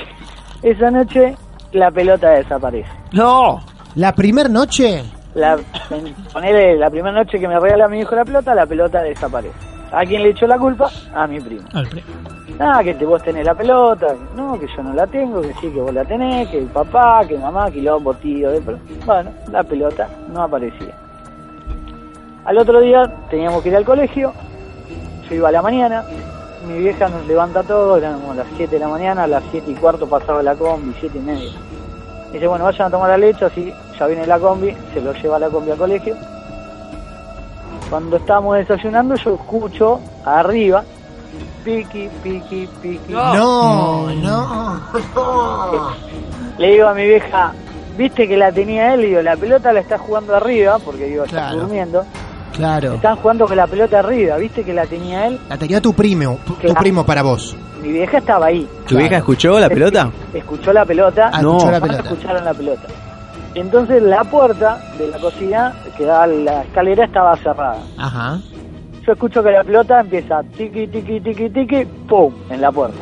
esa 0.61 0.91
noche 0.91 1.35
la 1.71 1.91
pelota 1.91 2.29
desaparece. 2.31 2.89
¡No! 3.11 3.59
La 3.95 4.13
primer 4.13 4.49
noche, 4.49 5.03
La, 5.33 5.57
ponele 6.33 6.77
la 6.77 6.89
primera 6.89 7.11
noche 7.15 7.39
que 7.39 7.47
me 7.47 7.59
regala 7.59 7.87
mi 7.87 7.99
hijo 7.99 8.15
la 8.15 8.25
pelota, 8.25 8.53
la 8.55 8.65
pelota 8.65 9.01
desaparece. 9.01 9.55
¿A 9.91 10.03
quién 10.05 10.21
le 10.23 10.29
echó 10.29 10.45
la 10.47 10.57
culpa? 10.57 10.89
A 11.15 11.25
mi 11.27 11.39
primo. 11.39 11.61
Al 11.73 11.87
pre- 11.87 12.03
Ah, 12.59 12.81
que 12.83 12.93
te, 12.95 13.05
vos 13.05 13.21
tenés 13.23 13.45
la 13.45 13.53
pelota. 13.53 14.07
No, 14.35 14.59
que 14.59 14.67
yo 14.75 14.81
no 14.83 14.93
la 14.93 15.05
tengo, 15.07 15.41
que 15.41 15.53
sí, 15.61 15.69
que 15.69 15.79
vos 15.79 15.93
la 15.93 16.03
tenés, 16.03 16.49
que 16.49 16.57
el 16.59 16.65
papá, 16.65 17.21
que 17.27 17.37
mamá, 17.37 17.69
quilombo, 17.71 18.13
tío. 18.15 18.49
De... 18.51 18.61
pro- 18.61 18.79
Bueno, 19.05 19.31
la 19.51 19.63
pelota 19.63 20.07
no 20.33 20.41
aparecía. 20.43 20.93
Al 22.45 22.57
otro 22.57 22.79
día 22.81 23.03
teníamos 23.29 23.61
que 23.61 23.69
ir 23.69 23.75
al 23.75 23.85
colegio. 23.85 24.33
Yo 25.29 25.35
iba 25.35 25.49
a 25.49 25.51
la 25.51 25.61
mañana. 25.61 26.03
Mi 26.67 26.79
vieja 26.79 27.07
nos 27.07 27.25
levanta 27.27 27.63
todo, 27.63 27.97
eran 27.97 28.19
como 28.19 28.33
las 28.33 28.47
7 28.57 28.75
de 28.75 28.79
la 28.79 28.87
mañana, 28.87 29.23
a 29.23 29.27
las 29.27 29.43
7 29.51 29.71
y 29.71 29.75
cuarto 29.75 30.07
pasaba 30.07 30.43
la 30.43 30.55
combi, 30.55 30.93
7 30.99 31.17
y 31.17 31.21
media. 31.21 31.51
Dice, 32.33 32.45
bueno, 32.47 32.65
vayan 32.65 32.87
a 32.87 32.91
tomar 32.91 33.09
la 33.09 33.17
leche, 33.17 33.45
así 33.45 33.73
ya 33.97 34.05
viene 34.07 34.27
la 34.27 34.37
combi, 34.39 34.75
se 34.93 35.01
lo 35.01 35.13
lleva 35.13 35.39
la 35.39 35.49
combi 35.49 35.71
al 35.71 35.77
colegio. 35.77 36.15
Cuando 37.89 38.17
estábamos 38.17 38.57
desayunando 38.57 39.15
yo 39.15 39.35
escucho 39.35 39.99
arriba, 40.25 40.83
piqui, 41.63 42.09
piqui, 42.21 42.67
piqui. 42.81 43.13
no, 43.13 44.09
no, 44.13 44.13
no. 44.15 44.81
Le 46.57 46.71
digo 46.71 46.87
a 46.87 46.93
mi 46.93 47.05
vieja, 47.05 47.53
viste 47.97 48.27
que 48.27 48.35
la 48.35 48.51
tenía 48.51 48.93
él, 48.93 49.05
y 49.05 49.07
digo, 49.07 49.21
la 49.21 49.37
pelota 49.37 49.71
la 49.71 49.79
está 49.79 49.97
jugando 49.97 50.35
arriba, 50.35 50.79
porque 50.83 51.05
digo, 51.05 51.23
está 51.23 51.37
Claro. 51.49 51.59
durmiendo. 51.61 52.03
Claro. 52.57 52.95
Estaban 52.95 53.17
jugando 53.17 53.47
con 53.47 53.55
la 53.55 53.67
pelota 53.67 53.99
arriba, 53.99 54.35
¿viste 54.37 54.63
que 54.63 54.73
la 54.73 54.85
tenía 54.85 55.27
él? 55.27 55.39
La 55.49 55.57
tenía 55.57 55.79
tu 55.79 55.93
primo, 55.93 56.39
tu 56.45 56.55
Claro. 56.55 56.79
primo 56.79 57.05
para 57.05 57.21
vos. 57.21 57.55
Mi 57.81 57.91
vieja 57.91 58.17
estaba 58.17 58.47
ahí. 58.47 58.67
¿Tu 58.87 58.97
vieja 58.97 59.17
escuchó 59.17 59.59
la 59.59 59.69
pelota? 59.69 60.09
Escuchó 60.33 60.73
la 60.73 60.83
pelota. 60.85 61.29
Ah, 61.31 61.41
No. 61.41 61.57
escuchó 61.57 61.71
la 61.71 61.79
pelota. 61.81 62.01
escucharon 62.03 62.43
la 62.45 62.53
pelota. 62.53 62.87
Entonces 63.55 64.03
la 64.03 64.23
puerta 64.23 64.81
de 64.97 65.07
la 65.07 65.17
cocina 65.19 65.73
que 65.97 66.03
da 66.05 66.23
a 66.23 66.27
la 66.27 66.63
escalera 66.63 67.05
estaba 67.05 67.35
cerrada. 67.37 67.77
Ajá. 67.97 68.39
Yo 69.05 69.13
escucho 69.13 69.41
que 69.43 69.51
la 69.51 69.63
pelota 69.63 69.99
empieza 70.01 70.41
tiqui, 70.57 70.87
tiqui, 70.87 71.21
tiqui, 71.21 71.49
tiqui, 71.49 71.85
pum, 72.07 72.33
en 72.49 72.59
la 72.61 72.71
puerta. 72.71 72.97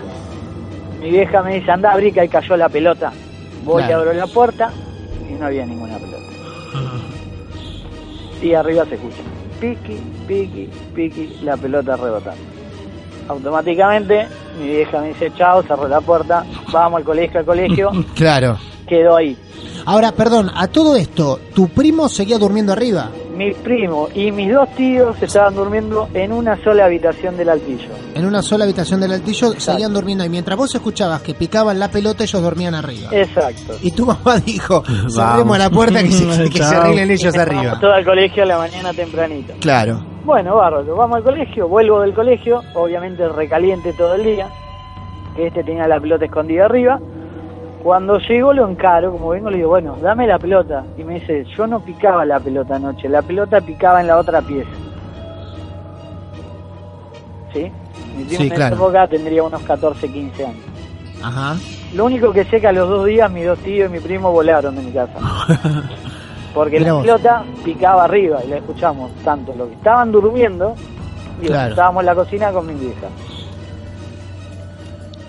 Mi 1.02 1.10
vieja 1.10 1.42
me 1.42 1.56
dice, 1.56 1.72
anda, 1.72 1.92
abrí 1.92 2.12
que 2.12 2.22
ahí 2.22 2.30
cayó 2.30 2.56
la 2.58 2.70
pelota. 2.70 3.12
Voy 3.64 3.82
y 3.82 3.86
Claro. 3.88 4.02
abro 4.02 4.14
la 4.14 4.28
puerta 4.28 4.70
y 5.30 5.34
no 5.34 5.46
había 5.46 5.66
ninguna 5.66 5.98
pelota. 5.98 6.16
Y 8.42 8.54
arriba 8.54 8.86
se 8.86 8.96
escucha, 8.96 9.24
piqui, 9.74 10.00
piqui, 10.28 10.70
piqui, 10.94 11.40
la 11.44 11.58
pelota 11.58 11.96
rebotando. 11.96 12.42
Automáticamente 13.28 14.28
mi 14.60 14.68
vieja 14.68 15.02
me 15.02 15.08
dice, 15.10 15.32
chao, 15.36 15.64
cerró 15.64 15.88
la 15.88 16.02
puerta, 16.02 16.46
vamos 16.72 17.00
al 17.00 17.04
colegio, 17.04 17.40
al 17.40 17.46
colegio, 17.46 17.92
Claro. 18.16 18.58
quedó 18.88 19.16
ahí. 19.18 19.36
Ahora, 19.86 20.12
perdón, 20.12 20.52
a 20.56 20.68
todo 20.68 20.96
esto, 20.96 21.40
¿tu 21.54 21.68
primo 21.70 22.08
seguía 22.10 22.38
durmiendo 22.38 22.72
arriba? 22.74 23.10
Mi 23.36 23.52
primo 23.54 24.08
y 24.16 24.32
mis 24.32 24.54
dos 24.54 24.70
tíos 24.76 25.22
estaban 25.22 25.56
durmiendo 25.56 26.08
en 26.14 26.32
una 26.32 26.56
sola 26.64 26.86
habitación 26.86 27.36
del 27.36 27.50
altillo. 27.50 27.90
En 28.14 28.26
una 28.26 28.42
sola 28.42 28.64
habitación 28.64 29.02
del 29.02 29.12
altillo 29.12 29.52
seguían 29.60 29.94
durmiendo 29.94 30.24
y 30.24 30.30
mientras 30.30 30.58
vos 30.58 30.74
escuchabas 30.74 31.22
que 31.22 31.34
picaban 31.34 31.78
la 31.78 31.90
pelota, 31.90 32.24
ellos 32.24 32.42
dormían 32.42 32.76
arriba. 32.76 33.10
Exacto. 33.12 33.74
Y 33.82 33.92
tu 33.92 34.06
mamá 34.06 34.38
dijo, 34.46 34.84
cerremos 35.10 35.58
la 35.58 35.70
puerta 35.70 36.02
que 36.02 36.12
se, 36.12 36.50
que 36.50 36.60
se 36.60 36.76
arreglen 36.76 37.12
ellos 37.12 37.38
arriba. 37.38 37.78
todo 37.82 37.92
al 37.92 38.06
colegio 38.06 38.44
a 38.44 38.46
la 38.46 38.58
mañana 38.58 38.94
tempranito. 38.94 39.54
Claro. 39.60 40.02
Bueno, 40.24 40.56
bárbaro, 40.56 40.96
vamos 40.96 41.18
al 41.18 41.24
colegio, 41.24 41.68
vuelvo 41.68 42.00
del 42.02 42.14
colegio, 42.14 42.62
obviamente 42.74 43.28
recaliente 43.28 43.94
todo 43.94 44.16
el 44.16 44.24
día, 44.24 44.48
que 45.36 45.48
este 45.48 45.64
tenía 45.64 45.88
la 45.88 46.00
pelota 46.00 46.26
escondida 46.26 46.66
arriba. 46.66 47.00
Cuando 47.86 48.18
llego 48.18 48.52
lo 48.52 48.68
encaro, 48.68 49.12
como 49.12 49.30
vengo 49.30 49.52
le 49.52 49.58
digo, 49.58 49.70
bueno, 49.70 49.96
dame 50.02 50.26
la 50.26 50.40
pelota. 50.40 50.84
Y 50.98 51.04
me 51.04 51.20
dice, 51.20 51.46
yo 51.56 51.68
no 51.68 51.80
picaba 51.82 52.26
la 52.26 52.40
pelota 52.40 52.78
anoche, 52.78 53.08
la 53.08 53.22
pelota 53.22 53.62
picaba 53.62 54.02
en 54.02 54.08
la 54.08 54.18
otra 54.18 54.42
pieza. 54.42 54.72
¿Sí? 57.54 57.72
Mi 58.18 58.24
primo 58.24 58.38
Sí, 58.42 58.48
en 58.48 58.56
claro. 58.56 58.76
esa 58.76 58.84
época 58.84 59.08
tendría 59.08 59.44
unos 59.44 59.62
14, 59.62 60.12
15 60.12 60.46
años. 60.48 60.58
Ajá. 61.22 61.56
Lo 61.94 62.06
único 62.06 62.32
que 62.34 62.44
sé 62.46 62.60
que 62.60 62.66
a 62.66 62.72
los 62.72 62.90
dos 62.90 63.06
días 63.06 63.30
mis 63.32 63.46
dos 63.46 63.60
tíos 63.60 63.88
y 63.88 63.94
mi 63.94 64.00
primo 64.00 64.32
volaron 64.32 64.76
de 64.76 64.82
mi 64.82 64.92
casa. 64.92 65.20
Porque 66.56 66.80
la 66.80 67.00
pelota 67.02 67.44
picaba 67.64 68.06
arriba 68.06 68.40
y 68.44 68.48
la 68.50 68.58
escuchamos 68.58 69.12
tanto 69.24 69.54
lo 69.56 69.68
que 69.68 69.76
estaban 69.76 70.12
durmiendo 70.12 70.74
y 71.40 71.46
Claro. 71.46 71.70
estábamos 71.70 72.02
en 72.02 72.06
la 72.08 72.16
cocina 72.16 72.52
con 72.52 72.66
mi 72.66 72.74
vieja. 72.74 73.08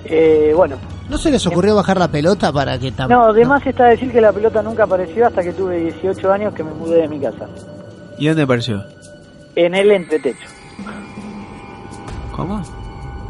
Eh, 0.07 0.55
bueno, 0.57 0.77
¿No 1.09 1.19
se 1.19 1.31
les 1.31 1.47
ocurrió 1.47 1.77
bajar 1.77 1.99
la 1.99 2.09
pelota 2.09 2.53
para 2.53 2.79
que 2.79 2.93
tam- 2.93 3.09
no, 3.09 3.25
además 3.27 3.65
está 3.67 3.85
decir 3.87 4.11
que 4.11 4.21
la 4.21 4.33
pelota 4.33 4.63
nunca 4.63 4.85
apareció 4.85 5.27
hasta 5.27 5.43
que 5.43 5.53
tuve 5.53 5.79
18 5.79 6.33
años 6.33 6.53
que 6.55 6.65
me 6.65 6.73
mudé 6.73 7.03
de 7.03 7.09
mi 7.09 7.21
casa. 7.21 7.47
¿Y 8.19 8.27
dónde 8.27 8.43
apareció? 8.43 8.83
En 9.55 9.75
el 9.75 9.93
entretecho. 9.93 10.47
¿Cómo? 12.35 12.61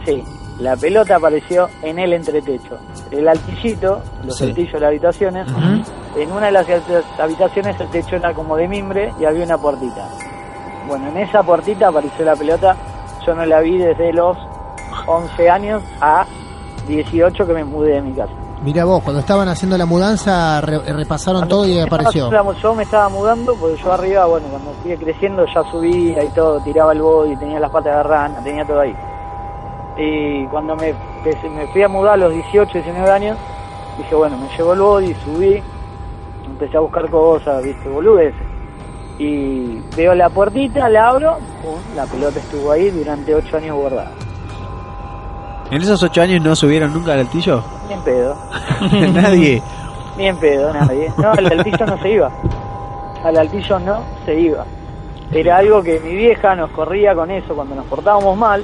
Sí, 0.04 0.23
la 0.59 0.76
pelota 0.76 1.16
apareció 1.16 1.68
en 1.83 1.99
el 1.99 2.12
entretecho. 2.12 2.78
El 3.11 3.28
altillito, 3.28 4.00
los 4.25 4.37
Sí. 4.38 4.45
altillos 4.45 4.73
de 4.73 4.80
las 4.80 4.88
habitaciones. 4.88 5.47
En 6.16 6.33
una 6.33 6.47
de 6.47 6.52
las 6.52 6.66
habitaciones 7.21 7.78
el 7.80 7.88
techo 7.90 8.16
era 8.16 8.33
como 8.33 8.56
de 8.56 8.68
mimbre 8.68 9.12
y 9.21 9.25
había 9.26 9.45
una 9.45 9.59
puertita. 9.59 10.09
Bueno, 10.88 11.09
en 11.09 11.18
esa 11.18 11.42
puertita 11.42 11.88
apareció 11.88 12.25
la 12.25 12.35
pelota. 12.37 12.76
Yo 13.26 13.35
no 13.35 13.45
la 13.45 13.61
vi 13.61 13.76
desde 13.76 14.12
los 14.12 14.37
11 15.06 15.50
años 15.50 15.83
a 16.00 16.25
18 16.86 17.46
que 17.46 17.52
me 17.52 17.64
mudé 17.64 17.94
de 17.94 18.02
mi 18.02 18.12
casa. 18.12 18.32
Mira 18.62 18.84
vos, 18.84 19.02
cuando 19.02 19.20
estaban 19.20 19.48
haciendo 19.48 19.76
la 19.76 19.84
mudanza 19.86 20.60
re- 20.62 20.78
repasaron 20.92 21.46
todo 21.46 21.66
y 21.66 21.78
apareció. 21.78 22.26
Estaba- 22.26 22.52
Yo 22.54 22.74
me 22.74 22.82
estaba 22.84 23.08
mudando 23.08 23.54
porque 23.60 23.76
yo 23.82 23.92
arriba, 23.92 24.24
bueno, 24.26 24.46
cuando 24.50 24.72
sigue 24.82 24.96
creciendo 24.96 25.44
ya 25.54 25.62
subía 25.70 26.24
y 26.24 26.28
todo, 26.28 26.58
tiraba 26.60 26.92
el 26.92 27.02
body, 27.02 27.36
tenía 27.36 27.60
las 27.60 27.70
patas 27.70 27.96
de 27.96 28.02
rana, 28.02 28.38
tenía 28.42 28.64
todo 28.66 28.80
ahí. 28.80 28.94
Y 29.98 30.46
cuando 30.46 30.74
me 30.76 30.94
fui 31.72 31.82
a 31.82 31.88
mudar 31.88 32.14
a 32.14 32.16
los 32.16 32.32
18, 32.32 32.72
19 32.72 33.10
años, 33.10 33.36
dije, 33.98 34.14
bueno, 34.14 34.36
me 34.38 34.48
llevo 34.56 34.72
el 34.74 34.80
body, 34.80 35.14
subí, 35.24 35.62
empecé 36.46 36.76
a 36.76 36.80
buscar 36.80 37.08
cosas, 37.10 37.62
viste, 37.62 37.88
boludeces. 37.88 38.40
Y 39.18 39.80
veo 39.96 40.14
la 40.14 40.28
puertita, 40.28 40.88
la 40.90 41.08
abro, 41.08 41.38
pum, 41.62 41.78
la 41.94 42.04
pelota 42.04 42.38
estuvo 42.38 42.70
ahí 42.72 42.90
durante 42.90 43.34
8 43.34 43.56
años 43.56 43.76
guardada. 43.76 44.10
¿En 45.70 45.82
esos 45.82 46.02
ocho 46.02 46.23
años 46.23 46.42
no 46.44 46.54
subieron 46.54 46.92
nunca 46.92 47.12
al 47.14 47.20
altillo? 47.20 47.62
Ni 47.88 47.94
en 47.94 48.00
pedo, 48.02 48.37
Nadie. 49.12 49.62
ni 50.16 50.26
en 50.26 50.37
pedo, 50.38 50.73
nadie. 50.73 51.12
No, 51.18 51.32
al 51.32 51.46
altillo 51.46 51.87
no 51.87 52.00
se 52.02 52.11
iba. 52.11 52.30
Al 53.25 53.37
altillo 53.37 53.78
no 53.80 54.02
se 54.25 54.40
iba. 54.40 54.64
Era 55.32 55.56
algo 55.58 55.82
que 55.82 55.99
mi 56.00 56.14
vieja 56.14 56.54
nos 56.54 56.70
corría 56.70 57.14
con 57.14 57.30
eso 57.30 57.54
cuando 57.54 57.75
nos 57.75 57.85
portábamos 57.87 58.37
mal. 58.38 58.62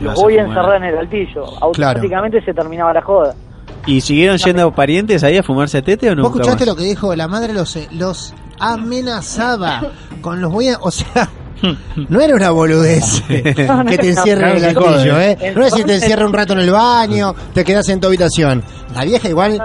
Los 0.00 0.14
voy 0.14 0.38
a 0.38 0.42
encerrar 0.42 0.76
en 0.76 0.84
el 0.84 0.98
altillo. 0.98 1.44
Automáticamente 1.60 2.40
se 2.44 2.54
terminaba 2.54 2.92
la 2.92 3.02
joda. 3.02 3.34
¿Y 3.86 4.00
siguieron 4.00 4.38
yendo 4.38 4.70
parientes 4.72 5.22
ahí 5.24 5.36
a 5.36 5.42
fumarse 5.42 5.82
tete 5.82 6.10
o 6.10 6.14
no? 6.14 6.22
¿Vos 6.22 6.32
escuchaste 6.32 6.64
lo 6.66 6.74
que 6.76 6.84
dijo 6.84 7.14
la 7.16 7.28
madre? 7.28 7.52
Los, 7.52 7.76
los 7.92 8.32
amenazaba 8.58 9.82
con 10.20 10.40
los 10.40 10.50
voy 10.52 10.68
a... 10.68 10.78
O 10.80 10.90
sea, 10.90 11.28
no 12.08 12.20
era 12.20 12.34
una 12.34 12.50
boludez 12.50 13.22
No, 13.68 13.84
no, 13.84 13.90
que 13.90 13.98
te 13.98 14.08
encierre 14.10 14.50
en 14.58 14.64
el 14.64 14.74
no, 14.74 14.80
altillo, 14.86 15.20
¿eh? 15.20 15.52
No 15.54 15.64
es 15.64 15.72
si 15.74 15.84
te 15.84 15.94
encierra 15.94 16.26
un 16.26 16.32
rato 16.32 16.52
en 16.54 16.60
el 16.60 16.70
baño, 16.70 17.34
te 17.52 17.64
quedas 17.64 17.88
en 17.88 18.00
tu 18.00 18.06
habitación. 18.08 18.62
La 18.94 19.04
vieja 19.04 19.28
igual 19.28 19.60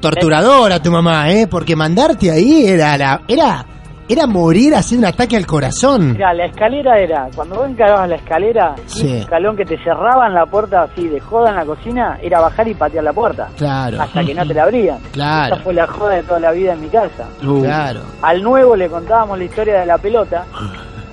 torturadora 0.00 0.80
tu 0.82 0.90
mamá, 0.90 1.30
¿eh? 1.30 1.46
Porque 1.46 1.76
mandarte 1.76 2.30
ahí 2.30 2.66
era 2.66 2.96
la... 2.96 3.22
Era, 3.28 3.64
era 4.08 4.26
morir 4.26 4.74
haciendo 4.74 5.06
un 5.06 5.14
ataque 5.14 5.36
al 5.36 5.46
corazón. 5.46 6.14
Mira, 6.14 6.34
la 6.34 6.46
escalera 6.46 6.98
era, 6.98 7.28
cuando 7.32 7.54
vos 7.56 7.68
encarabas 7.68 8.08
la 8.08 8.16
escalera, 8.16 8.74
Sí. 8.86 9.06
un 9.06 9.16
escalón 9.18 9.56
que 9.56 9.64
te 9.64 9.78
cerraban 9.84 10.34
la 10.34 10.46
puerta 10.46 10.82
así 10.82 11.06
de 11.06 11.20
joda 11.20 11.50
en 11.50 11.56
la 11.56 11.64
cocina, 11.64 12.18
era 12.20 12.40
bajar 12.40 12.66
y 12.66 12.74
patear 12.74 13.04
la 13.04 13.12
puerta. 13.12 13.48
Claro, 13.56 14.02
Hasta 14.02 14.24
que 14.24 14.34
no 14.34 14.44
te 14.44 14.54
la 14.54 14.64
abrían. 14.64 14.98
Claro. 15.12 15.54
Esa 15.54 15.62
fue 15.62 15.74
la 15.74 15.86
joda 15.86 16.14
de 16.16 16.22
toda 16.24 16.40
la 16.40 16.50
vida 16.50 16.72
en 16.72 16.80
mi 16.80 16.88
casa. 16.88 17.28
Uh, 17.46 17.62
claro. 17.62 18.00
Al 18.22 18.42
nuevo 18.42 18.74
le 18.74 18.88
contábamos 18.88 19.38
la 19.38 19.44
historia 19.44 19.78
de 19.78 19.86
la 19.86 19.98
pelota 19.98 20.44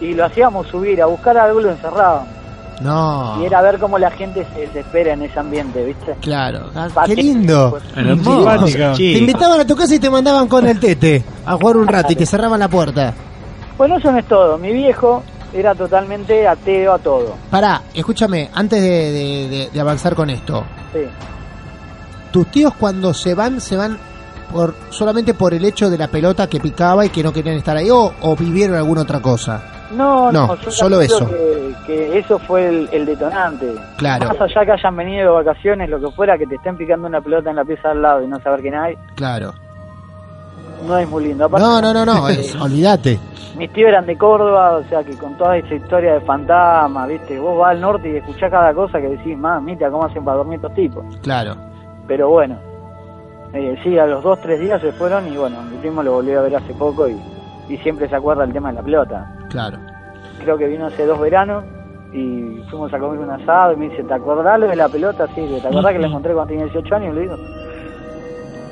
y 0.01 0.13
lo 0.13 0.25
hacíamos 0.25 0.67
subir 0.67 1.01
a 1.01 1.05
buscar 1.07 1.37
algo 1.37 1.59
y 1.59 1.63
lo 1.63 1.71
encerraban. 1.71 2.25
No. 2.81 3.39
Y 3.41 3.45
era 3.45 3.61
ver 3.61 3.79
cómo 3.79 3.97
la 3.97 4.11
gente 4.11 4.45
se 4.53 4.61
desespera 4.61 5.13
en 5.13 5.23
ese 5.23 5.39
ambiente, 5.39 5.83
¿viste? 5.83 6.13
Claro. 6.21 6.69
Ah, 6.75 6.87
Qué 7.07 7.15
lindo. 7.15 7.79
Hermoso. 7.95 8.65
Te 8.65 8.95
Sí. 8.95 9.17
invitaban 9.17 9.59
a 9.59 9.65
tu 9.65 9.75
casa 9.75 9.95
y 9.95 9.99
te 9.99 10.09
mandaban 10.11 10.47
con 10.47 10.67
el 10.67 10.79
tete 10.79 11.23
a 11.45 11.53
jugar 11.55 11.77
un 11.77 11.87
rato 11.87 12.13
y 12.13 12.15
te 12.15 12.25
cerraban 12.27 12.59
la 12.59 12.67
puerta. 12.67 13.13
Bueno, 13.79 13.97
eso 13.97 14.11
no 14.11 14.19
es 14.19 14.25
todo. 14.27 14.59
Mi 14.59 14.71
viejo 14.73 15.23
era 15.53 15.73
totalmente 15.73 16.47
ateo 16.47 16.93
a 16.93 16.99
todo. 16.99 17.35
Pará, 17.49 17.81
escúchame, 17.95 18.49
antes 18.53 18.79
de, 18.79 18.89
de- 19.11 19.49
de- 19.49 19.69
de 19.73 19.79
avanzar 19.81 20.13
con 20.13 20.29
esto. 20.29 20.63
Sí. 20.93 20.99
¿Tus 22.31 22.47
tíos 22.51 22.73
cuando 22.79 23.13
se 23.13 23.33
van, 23.33 23.59
se 23.59 23.75
van 23.75 23.97
por 24.53 24.75
solamente 24.91 25.33
por 25.33 25.53
el 25.55 25.65
hecho 25.65 25.89
de 25.89 25.97
la 25.97 26.07
pelota 26.09 26.47
que 26.47 26.59
picaba 26.59 27.05
y 27.05 27.09
que 27.09 27.23
no 27.23 27.33
querían 27.33 27.55
estar 27.57 27.75
ahí 27.75 27.89
o, 27.89 28.13
o 28.21 28.35
vivieron 28.35 28.75
alguna 28.77 29.01
otra 29.01 29.19
cosa? 29.19 29.63
No, 29.91 30.32
No, 30.32 30.48
no, 30.48 30.56
yo 30.56 30.72
solo 30.72 31.00
eso. 31.01 31.27
Que, 31.29 31.74
que 31.86 32.20
eso 32.20 32.38
fue 32.39 32.67
el, 32.67 32.89
el 32.91 33.06
detonante. 33.06 33.74
Claro. 33.98 34.27
Más 34.27 34.41
allá 34.41 34.65
que 34.65 34.72
hayan 34.74 34.96
venido 34.98 35.36
de 35.38 35.44
vacaciones, 35.44 35.89
lo 35.89 36.00
que 36.00 36.12
fuera, 36.15 36.38
que 36.38 36.46
te 36.46 36.56
estén 36.56 36.75
picando 36.77 37.08
una 37.08 37.22
pelota 37.22 37.50
en 37.50 37.56
la 37.56 37.63
pieza 37.65 37.91
al 37.91 38.01
lado 38.01 38.24
y 38.24 38.27
no 38.27 38.39
saber 38.41 38.62
quién 38.62 38.75
hay, 38.75 38.96
Claro. 39.15 39.53
no 40.86 40.98
es 40.98 41.10
muy 41.10 41.25
lindo. 41.25 41.46
Aparte, 41.46 41.65
No, 41.65 41.82
no, 41.82 41.94
no, 41.94 42.06
no, 42.06 42.27
es- 42.29 42.56
olvídate. 42.56 43.20
Mis 43.58 43.72
tíos 43.74 43.89
eran 43.89 44.06
de 44.06 44.15
Córdoba, 44.17 44.77
o 44.77 44.84
sea 44.84 45.03
que 45.03 45.17
con 45.17 45.36
toda 45.36 45.58
esa 45.58 45.74
historia 45.74 46.13
de 46.13 46.22
fantasmas, 46.22 47.08
viste, 47.08 47.39
vos 47.39 47.58
vas 47.58 47.72
al 47.72 47.82
norte 47.82 48.08
y 48.12 48.17
escuchás 48.17 48.51
cada 48.51 48.72
cosa 48.74 49.00
que 49.01 49.08
decís, 49.10 49.36
mamita, 49.36 49.89
¿cómo 49.89 50.06
hacen 50.06 50.24
para 50.24 50.38
dormir 50.38 50.58
estos 50.58 50.75
tipos? 50.75 51.03
Claro. 51.24 51.56
Pero 52.08 52.29
bueno, 52.29 52.56
eh, 53.53 53.75
sí, 53.84 53.98
a 53.98 54.06
los 54.06 54.22
dos, 54.24 54.39
tres 54.41 54.60
días 54.60 54.79
se 54.79 54.91
fueron 54.91 55.27
y 55.27 55.38
bueno, 55.38 55.62
mi 55.63 55.77
primo 55.77 56.03
lo 56.03 56.12
volvió 56.13 56.39
a 56.39 56.44
ver 56.44 56.56
hace 56.58 56.72
poco 56.75 57.08
y, 57.10 57.17
y 57.69 57.77
siempre 57.77 58.07
se 58.09 58.15
acuerda 58.15 58.43
el 58.43 58.53
tema 58.53 58.69
de 58.69 58.75
la 58.75 58.83
pelota. 58.83 59.36
Claro. 59.50 59.77
Creo 60.39 60.57
que 60.57 60.67
vino 60.67 60.86
hace 60.86 61.05
dos 61.05 61.19
veranos 61.19 61.63
y 62.13 62.62
fuimos 62.69 62.93
a 62.93 63.00
comer 63.00 63.19
un 63.19 63.29
asado 63.29 63.74
y 63.74 63.77
me 63.77 63.89
dice, 63.89 64.03
¿te 64.03 64.13
acordás 64.13 64.59
lo 64.59 64.67
de 64.67 64.75
la 64.75 64.89
pelota? 64.89 65.27
Sí, 65.36 65.45
¿te 65.62 65.67
acordás 65.67 65.93
que 65.93 66.00
la 66.00 66.07
encontré 66.07 66.33
cuando 66.33 66.50
tenía 66.50 66.65
18 66.65 66.95
años? 66.95 67.15
Le 67.15 67.21
digo. 67.21 67.36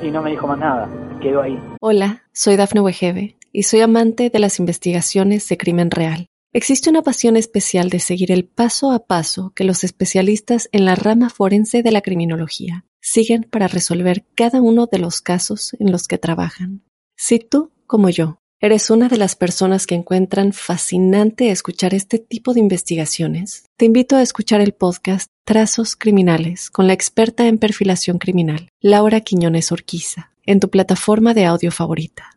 Y 0.02 0.10
no 0.10 0.22
me 0.22 0.30
dijo 0.30 0.46
más 0.46 0.58
nada, 0.58 0.88
quedó 1.20 1.42
ahí. 1.42 1.58
Hola, 1.80 2.22
soy 2.32 2.56
Dafne 2.56 2.80
Wegebe 2.80 3.36
y 3.52 3.62
soy 3.64 3.80
amante 3.80 4.30
de 4.30 4.38
las 4.38 4.58
investigaciones 4.58 5.48
de 5.48 5.56
crimen 5.56 5.90
real. 5.90 6.26
Existe 6.52 6.88
una 6.88 7.02
pasión 7.02 7.36
especial 7.36 7.90
de 7.90 8.00
seguir 8.00 8.32
el 8.32 8.46
paso 8.46 8.92
a 8.92 9.00
paso 9.06 9.52
que 9.54 9.64
los 9.64 9.84
especialistas 9.84 10.68
en 10.72 10.86
la 10.86 10.94
rama 10.94 11.28
forense 11.28 11.82
de 11.82 11.90
la 11.90 12.00
criminología 12.00 12.84
siguen 13.00 13.42
para 13.44 13.68
resolver 13.68 14.24
cada 14.34 14.60
uno 14.60 14.86
de 14.86 14.98
los 14.98 15.20
casos 15.20 15.76
en 15.78 15.92
los 15.92 16.08
que 16.08 16.18
trabajan. 16.18 16.82
Si 17.14 17.38
tú, 17.38 17.72
como 17.86 18.08
yo, 18.08 18.38
¿Eres 18.58 18.88
una 18.90 19.08
de 19.08 19.18
las 19.18 19.36
personas 19.36 19.86
que 19.86 19.94
encuentran 19.94 20.54
fascinante 20.54 21.50
escuchar 21.50 21.92
este 21.92 22.18
tipo 22.18 22.54
de 22.54 22.60
investigaciones? 22.60 23.66
Te 23.76 23.84
invito 23.84 24.16
a 24.16 24.22
escuchar 24.22 24.62
el 24.62 24.72
podcast 24.72 25.30
Trazos 25.44 25.94
Criminales 25.94 26.70
con 26.70 26.86
la 26.86 26.94
experta 26.94 27.48
en 27.48 27.58
perfilación 27.58 28.16
criminal, 28.16 28.70
Laura 28.80 29.20
Quiñones 29.20 29.72
Orquiza, 29.72 30.30
en 30.46 30.60
tu 30.60 30.70
plataforma 30.70 31.34
de 31.34 31.44
audio 31.44 31.70
favorita. 31.70 32.30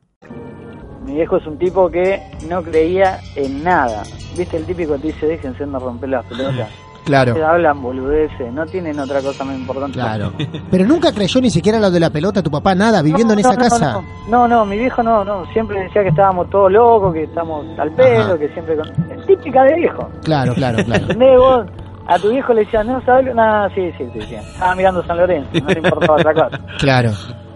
Mi 1.05 1.13
viejo 1.15 1.37
es 1.37 1.47
un 1.47 1.57
tipo 1.57 1.89
que 1.89 2.21
no 2.49 2.61
creía 2.63 3.21
en 3.37 3.63
nada. 3.63 4.03
¿Viste 4.37 4.57
el 4.57 4.65
típico 4.65 4.99
que 4.99 5.07
dice, 5.07 5.25
déjense 5.25 5.65
de 5.65 5.79
romper 5.79 6.09
las 6.09 6.25
pelotas? 6.25 6.69
Claro. 7.09 7.33
Se 7.33 7.43
hablan 7.43 7.81
boludeces, 7.81 8.53
no 8.53 8.67
tienen 8.67 8.99
otra 8.99 9.19
cosa 9.21 9.43
más 9.43 9.57
importante. 9.57 9.93
Claro. 9.93 10.31
Pero 10.71 10.85
nunca 10.85 11.11
creyó 11.11 11.41
ni 11.41 11.49
siquiera 11.49 11.79
lo 11.79 11.89
de 11.89 11.99
la 11.99 12.11
pelota, 12.11 12.43
tu 12.43 12.51
papá, 12.51 12.75
nada, 12.75 13.01
viviendo 13.01 13.33
en 13.33 13.41
No, 13.41 13.49
esa 13.49 13.55
no, 13.55 13.63
casa. 13.63 14.01
No, 14.29 14.47
no, 14.47 14.63
mi 14.63 14.77
viejo 14.77 15.01
no, 15.01 15.25
no. 15.25 15.43
Siempre 15.47 15.79
decía 15.81 16.03
que 16.03 16.09
estábamos 16.09 16.51
todos 16.51 16.71
locos, 16.71 17.11
que 17.13 17.23
estamos 17.23 17.65
al 17.79 17.91
pelo, 17.93 18.19
Ajá. 18.19 18.37
que 18.37 18.49
siempre... 18.49 18.75
Con... 18.77 18.87
Es 19.11 19.25
típica 19.25 19.63
de 19.63 19.73
viejo. 19.73 20.07
Claro, 20.23 20.53
claro, 20.53 20.83
claro. 20.85 21.01
¿Entendés 21.09 21.39
vos? 21.39 21.65
A 22.05 22.19
tu 22.19 22.29
viejo 22.29 22.53
le 22.53 22.65
decían, 22.65 22.85
no, 22.85 23.01
¿sabes? 23.01 23.33
Nada, 23.33 23.69
sí, 23.73 23.91
sí, 23.97 24.07
sí, 24.13 24.21
sí. 24.21 24.35
Estaba 24.35 24.75
mirando 24.75 25.03
San 25.05 25.17
Lorenzo, 25.17 25.49
no 25.63 25.67
le 25.67 25.79
importaba 25.79 26.13
otra 26.15 26.33
cosa. 26.33 26.59
Claro. 26.77 27.09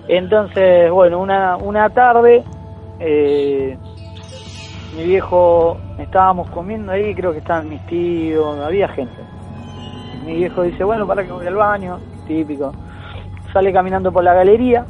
Entonces, 0.07 0.89
bueno, 0.91 1.19
una, 1.19 1.57
una 1.57 1.89
tarde, 1.91 2.43
eh, 2.99 3.77
mi 4.97 5.03
viejo, 5.05 5.77
estábamos 5.99 6.49
comiendo 6.49 6.91
ahí, 6.91 7.13
creo 7.15 7.31
que 7.31 7.37
estaban 7.39 7.69
mis 7.69 7.85
tíos, 7.87 8.57
había 8.59 8.87
gente. 8.89 9.21
Mi 10.25 10.35
viejo 10.35 10.63
dice, 10.63 10.83
bueno, 10.83 11.05
para 11.07 11.23
que 11.23 11.31
voy 11.31 11.45
al 11.47 11.55
baño, 11.55 11.99
típico. 12.27 12.71
Sale 13.51 13.71
caminando 13.73 14.11
por 14.11 14.23
la 14.23 14.33
galería. 14.33 14.85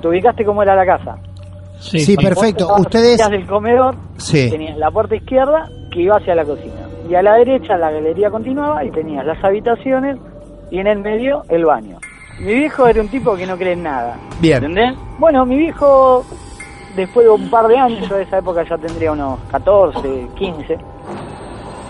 ¿Te 0.00 0.08
ubicaste 0.08 0.44
cómo 0.44 0.62
era 0.62 0.74
la 0.74 0.84
casa? 0.84 1.16
Sí, 1.78 2.16
Vos 2.16 2.24
perfecto. 2.24 2.74
Ustedes. 2.78 3.18
del 3.30 3.46
comedor, 3.46 3.94
Sí. 4.16 4.50
tenías 4.50 4.76
la 4.78 4.90
puerta 4.90 5.14
izquierda 5.16 5.68
que 5.90 6.02
iba 6.02 6.16
hacia 6.16 6.34
la 6.34 6.44
cocina. 6.44 6.74
Y 7.08 7.14
a 7.14 7.22
la 7.22 7.34
derecha 7.34 7.76
la 7.76 7.90
galería 7.90 8.30
continuaba 8.30 8.84
y 8.84 8.90
tenías 8.90 9.24
las 9.24 9.42
habitaciones 9.44 10.16
y 10.70 10.78
en 10.80 10.86
el 10.86 10.98
medio 11.00 11.42
el 11.48 11.64
baño. 11.64 11.98
Mi 12.40 12.52
viejo 12.54 12.86
era 12.86 13.00
un 13.00 13.08
tipo 13.08 13.36
que 13.36 13.46
no 13.46 13.56
cree 13.56 13.72
en 13.74 13.82
nada. 13.84 14.16
Bien. 14.40 14.56
¿Entendés? 14.58 14.94
Bueno, 15.18 15.46
mi 15.46 15.56
viejo, 15.56 16.24
después 16.96 17.24
de 17.24 17.30
un 17.32 17.48
par 17.48 17.68
de 17.68 17.78
años, 17.78 18.06
yo 18.08 18.16
de 18.16 18.22
esa 18.24 18.38
época 18.38 18.64
ya 18.68 18.76
tendría 18.76 19.12
unos 19.12 19.38
14, 19.50 20.28
15, 20.34 20.78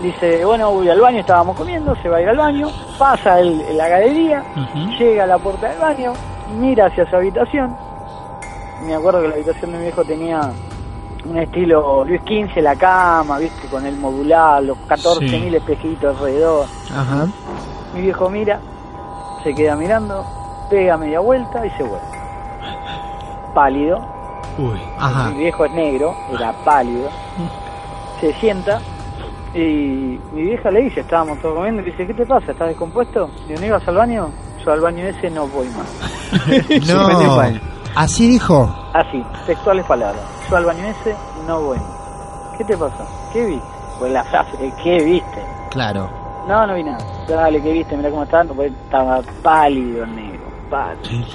dice, 0.01 0.45
bueno, 0.45 0.71
voy 0.71 0.89
al 0.89 0.99
baño, 0.99 1.19
estábamos 1.19 1.55
comiendo, 1.55 1.95
se 2.01 2.09
va 2.09 2.17
a 2.17 2.21
ir 2.21 2.29
al 2.29 2.37
baño, 2.37 2.69
pasa 2.97 3.39
el, 3.39 3.61
en 3.61 3.77
la 3.77 3.87
galería, 3.87 4.43
llega 4.97 5.23
a 5.23 5.27
la 5.27 5.37
puerta 5.37 5.69
del 5.69 5.79
baño, 5.79 6.13
mira 6.59 6.87
hacia 6.87 7.09
su 7.09 7.15
habitación. 7.15 7.75
Me 8.83 8.93
acuerdo 8.93 9.21
que 9.21 9.27
la 9.29 9.33
habitación 9.35 9.71
de 9.71 9.77
mi 9.77 9.83
viejo 9.85 10.03
tenía 10.03 10.51
un 11.25 11.37
estilo 11.37 12.05
Luis 12.05 12.21
XV, 12.21 12.61
la 12.61 12.75
cama, 12.75 13.39
viste, 13.39 13.67
con 13.67 13.85
el 13.85 13.97
modular, 13.97 14.63
los 14.63 14.77
14.000 14.87 15.55
espejitos 15.55 16.15
alrededor. 16.15 16.67
Ajá. 16.95 17.27
Mi 17.93 18.01
viejo 18.01 18.29
mira, 18.29 18.59
se 19.43 19.53
queda 19.53 19.75
mirando, 19.75 20.23
pega 20.69 20.95
media 20.97 21.19
vuelta 21.19 21.65
y 21.65 21.69
se 21.71 21.83
vuelve. 21.83 22.05
Pálido, 23.53 24.05
Ajá. 24.99 25.29
mi 25.31 25.39
viejo 25.39 25.65
es 25.65 25.71
negro, 25.71 26.15
era 26.31 26.53
pálido. 26.63 27.09
Se 28.21 28.33
sienta 28.35 28.79
y 29.53 30.19
mi 30.33 30.41
vieja 30.43 30.69
le 30.71 30.83
dice, 30.83 31.01
estábamos 31.01 31.39
todos 31.41 31.55
comiendo, 31.55 31.81
y 31.81 31.85
dice, 31.85 32.05
¿qué 32.05 32.13
te 32.13 32.25
pasa? 32.25 32.51
¿Estás 32.51 32.67
descompuesto? 32.69 33.29
Digo, 33.47 33.59
¿no 33.59 33.65
ibas 33.65 33.87
al 33.87 33.95
baño? 33.95 34.29
Yo 34.63 34.71
al 34.73 34.81
baño 34.81 35.05
ese 35.05 35.29
no 35.29 35.47
voy 35.47 35.67
más. 35.69 35.87
No. 36.87 37.41
Así 37.95 38.27
dijo. 38.29 38.69
Así, 38.93 39.23
textuales 39.45 39.85
palabras. 39.85 40.21
Yo 40.49 40.57
al 40.57 40.65
baño 40.65 40.83
ese 40.85 41.15
no 41.47 41.61
voy 41.61 41.77
más. 41.77 42.57
¿Qué 42.57 42.63
te 42.65 42.77
pasó? 42.77 43.07
¿Qué 43.33 43.45
viste? 43.45 43.67
Pues 43.99 44.11
la 44.11 44.23
frase, 44.25 44.51
¿qué 44.83 45.03
viste? 45.03 45.41
Claro. 45.71 46.09
No, 46.47 46.67
no 46.67 46.75
vi 46.75 46.83
nada. 46.83 47.03
Dale, 47.27 47.61
¿qué 47.61 47.71
viste? 47.73 47.97
Mira 47.97 48.09
cómo 48.09 48.23
está. 48.23 48.43
Pues 48.43 48.71
estaba 48.71 49.21
pálido 49.41 50.03
el 50.03 50.15
negro, 50.15 50.41
pálido. 50.69 51.25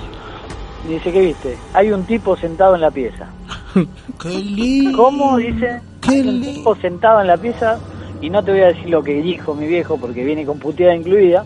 Y 0.85 0.89
dice, 0.95 1.13
¿qué 1.13 1.21
viste? 1.21 1.59
Hay 1.75 1.91
un 1.91 2.05
tipo 2.05 2.37
sentado 2.37 2.75
en 2.77 2.81
la 2.83 2.91
pieza. 2.91 3.27
Qué 4.23 4.29
lindo. 4.29 5.03
¿Cómo? 5.05 5.37
Dice, 5.37 5.81
Qué 6.01 6.11
hay 6.11 6.21
un 6.21 6.27
lindo. 6.41 6.53
tipo 6.53 6.75
sentado 6.77 7.21
en 7.21 7.27
la 7.29 7.37
pieza 7.37 7.79
y 8.23 8.31
no 8.31 8.43
te 8.43 8.53
voy 8.53 8.61
a 8.63 8.69
decir 8.69 8.89
lo 8.89 9.03
que 9.03 9.21
dijo 9.21 9.55
mi 9.55 9.67
viejo 9.67 9.99
porque 9.99 10.25
viene 10.25 10.47
con 10.47 10.59
puteada 10.59 10.95
incluida. 10.95 11.45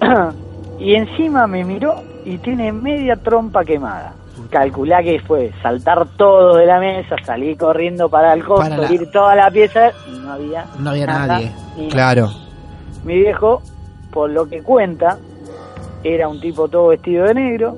y 0.80 0.94
encima 0.94 1.46
me 1.46 1.64
miró 1.64 2.02
y 2.24 2.38
tiene 2.38 2.72
media 2.72 3.14
trompa 3.16 3.64
quemada. 3.64 4.14
Calculá 4.50 5.02
que 5.02 5.18
fue 5.20 5.52
saltar 5.62 6.06
todo 6.16 6.56
de 6.56 6.66
la 6.66 6.78
mesa, 6.80 7.16
salir 7.24 7.56
corriendo 7.56 8.08
para 8.08 8.32
el 8.34 8.44
costo, 8.44 8.62
Para 8.68 8.76
la- 8.78 8.92
ir 8.92 9.10
toda 9.10 9.34
la 9.34 9.50
pieza 9.50 9.90
y 10.12 10.18
no 10.18 10.32
había 10.32 10.66
No 10.78 10.90
había 10.90 11.06
nada, 11.06 11.26
nadie. 11.26 11.52
Claro. 11.90 12.30
mi 13.04 13.14
viejo, 13.14 13.62
por 14.12 14.30
lo 14.30 14.48
que 14.48 14.62
cuenta, 14.62 15.18
era 16.04 16.28
un 16.28 16.40
tipo 16.40 16.68
todo 16.68 16.88
vestido 16.88 17.24
de 17.26 17.34
negro, 17.34 17.76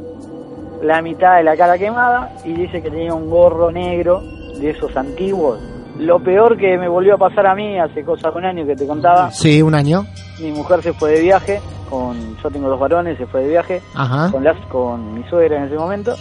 la 0.82 1.00
mitad 1.02 1.36
de 1.36 1.42
la 1.44 1.56
cara 1.56 1.78
quemada 1.78 2.30
y 2.44 2.52
dice 2.52 2.82
que 2.82 2.90
tenía 2.90 3.14
un 3.14 3.28
gorro 3.30 3.70
negro 3.70 4.20
de 4.58 4.70
esos 4.70 4.96
antiguos. 4.96 5.58
Lo 5.98 6.20
peor 6.20 6.56
que 6.56 6.78
me 6.78 6.88
volvió 6.88 7.14
a 7.14 7.18
pasar 7.18 7.46
a 7.46 7.54
mí 7.54 7.78
hace 7.78 8.04
cosa 8.04 8.30
de 8.30 8.38
un 8.38 8.44
año 8.44 8.66
que 8.66 8.76
te 8.76 8.86
contaba, 8.86 9.30
Sí, 9.32 9.60
un 9.62 9.74
año. 9.74 10.04
mi 10.40 10.52
mujer 10.52 10.80
se 10.82 10.92
fue 10.92 11.12
de 11.12 11.20
viaje, 11.22 11.60
con 11.90 12.36
yo 12.36 12.50
tengo 12.50 12.68
dos 12.68 12.78
varones, 12.78 13.18
se 13.18 13.26
fue 13.26 13.42
de 13.42 13.48
viaje 13.48 13.82
Ajá. 13.94 14.30
con, 14.30 14.44
las, 14.44 14.56
con 14.66 15.14
mi 15.14 15.24
suegra 15.24 15.56
en 15.58 15.64
ese 15.64 15.74
momento. 15.76 16.14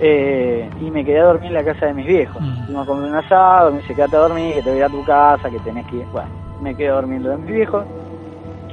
eh, 0.00 0.68
y 0.80 0.90
me 0.90 1.04
quedé 1.04 1.20
a 1.20 1.24
dormir 1.24 1.48
en 1.48 1.54
la 1.54 1.64
casa 1.64 1.86
de 1.86 1.94
mis 1.94 2.06
viejos. 2.06 2.42
Fuimos 2.66 2.82
a 2.84 2.90
comer 2.90 3.10
un 3.10 3.16
asado, 3.16 3.70
me 3.70 3.78
dice, 3.80 3.94
quédate 3.94 4.16
a 4.16 4.20
dormir, 4.20 4.54
que 4.54 4.62
te 4.62 4.70
voy 4.72 4.80
a 4.82 4.88
tu 4.88 5.04
casa, 5.04 5.48
que 5.50 5.58
tenés 5.60 5.86
que 5.86 5.96
ir. 5.96 6.06
Bueno, 6.12 6.28
me 6.60 6.74
quedé 6.74 6.88
durmiendo 6.88 7.28
de 7.30 7.36
mis 7.36 7.52
viejos. 7.52 7.84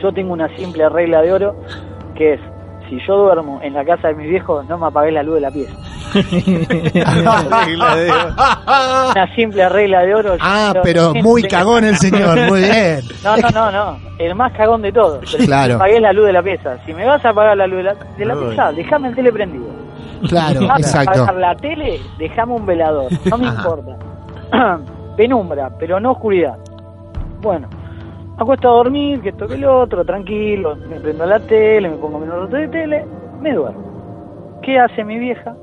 Yo 0.01 0.11
tengo 0.13 0.33
una 0.33 0.47
simple 0.55 0.87
regla 0.89 1.21
de 1.21 1.33
oro, 1.33 1.55
que 2.15 2.33
es, 2.35 2.39
si 2.89 2.97
yo 3.05 3.17
duermo 3.17 3.59
en 3.61 3.73
la 3.73 3.83
casa 3.85 4.07
de 4.07 4.15
mis 4.15 4.29
viejos, 4.29 4.65
no 4.67 4.77
me 4.79 4.87
apagué 4.87 5.11
la 5.11 5.21
luz 5.21 5.35
de 5.35 5.41
la 5.41 5.51
pieza. 5.51 5.73
Una 9.11 9.35
simple 9.35 9.69
regla 9.69 10.01
de 10.01 10.15
oro. 10.15 10.35
Ah, 10.39 10.73
pero 10.83 11.13
muy 11.13 11.43
cagón 11.43 11.83
el 11.85 11.97
señor, 11.97 12.39
muy 12.49 12.61
bien. 12.61 13.01
No, 13.23 13.37
no, 13.37 13.49
no, 13.49 13.71
no. 13.71 13.97
El 14.17 14.35
más 14.35 14.51
cagón 14.53 14.81
de 14.81 14.91
todos. 14.91 15.23
Claro. 15.45 15.75
Apagué 15.75 15.99
la 15.99 16.13
luz 16.13 16.25
de 16.27 16.33
la 16.33 16.43
pieza. 16.43 16.77
Si 16.85 16.93
me 16.93 17.05
vas 17.05 17.23
a 17.25 17.29
apagar 17.29 17.57
la 17.57 17.67
luz 17.67 17.77
de 17.77 17.83
la, 17.83 17.95
de 18.17 18.25
la 18.25 18.35
pieza, 18.35 18.71
déjame 18.71 19.09
el 19.09 19.15
tele 19.15 19.31
prendido. 19.31 19.65
Claro, 20.27 20.67
Vas 20.67 20.77
a 20.77 20.79
exacto. 20.79 21.23
apagar 21.23 21.35
la 21.35 21.55
tele, 21.55 21.99
déjame 22.17 22.53
un 22.53 22.65
velador. 22.65 23.09
No 23.29 23.37
me 23.37 23.47
Ajá. 23.47 23.55
importa. 23.57 23.95
Penumbra, 25.17 25.69
pero 25.79 25.99
no 25.99 26.11
oscuridad. 26.11 26.57
Bueno, 27.41 27.69
me 28.37 28.43
acuesto 28.43 28.69
a 28.69 28.73
dormir, 28.73 29.21
que 29.21 29.29
esto 29.29 29.47
que 29.47 29.57
lo 29.57 29.79
otro, 29.81 30.03
tranquilo. 30.03 30.75
Me 30.89 30.99
prendo 30.99 31.25
la 31.25 31.39
tele, 31.39 31.89
me 31.89 31.95
pongo 31.97 32.19
mi 32.19 32.27
rato 32.27 32.47
de 32.47 32.67
tele, 32.67 33.05
me 33.41 33.53
duermo. 33.53 34.59
¿Qué 34.61 34.77
hace 34.77 35.03
mi 35.05 35.17
vieja? 35.17 35.55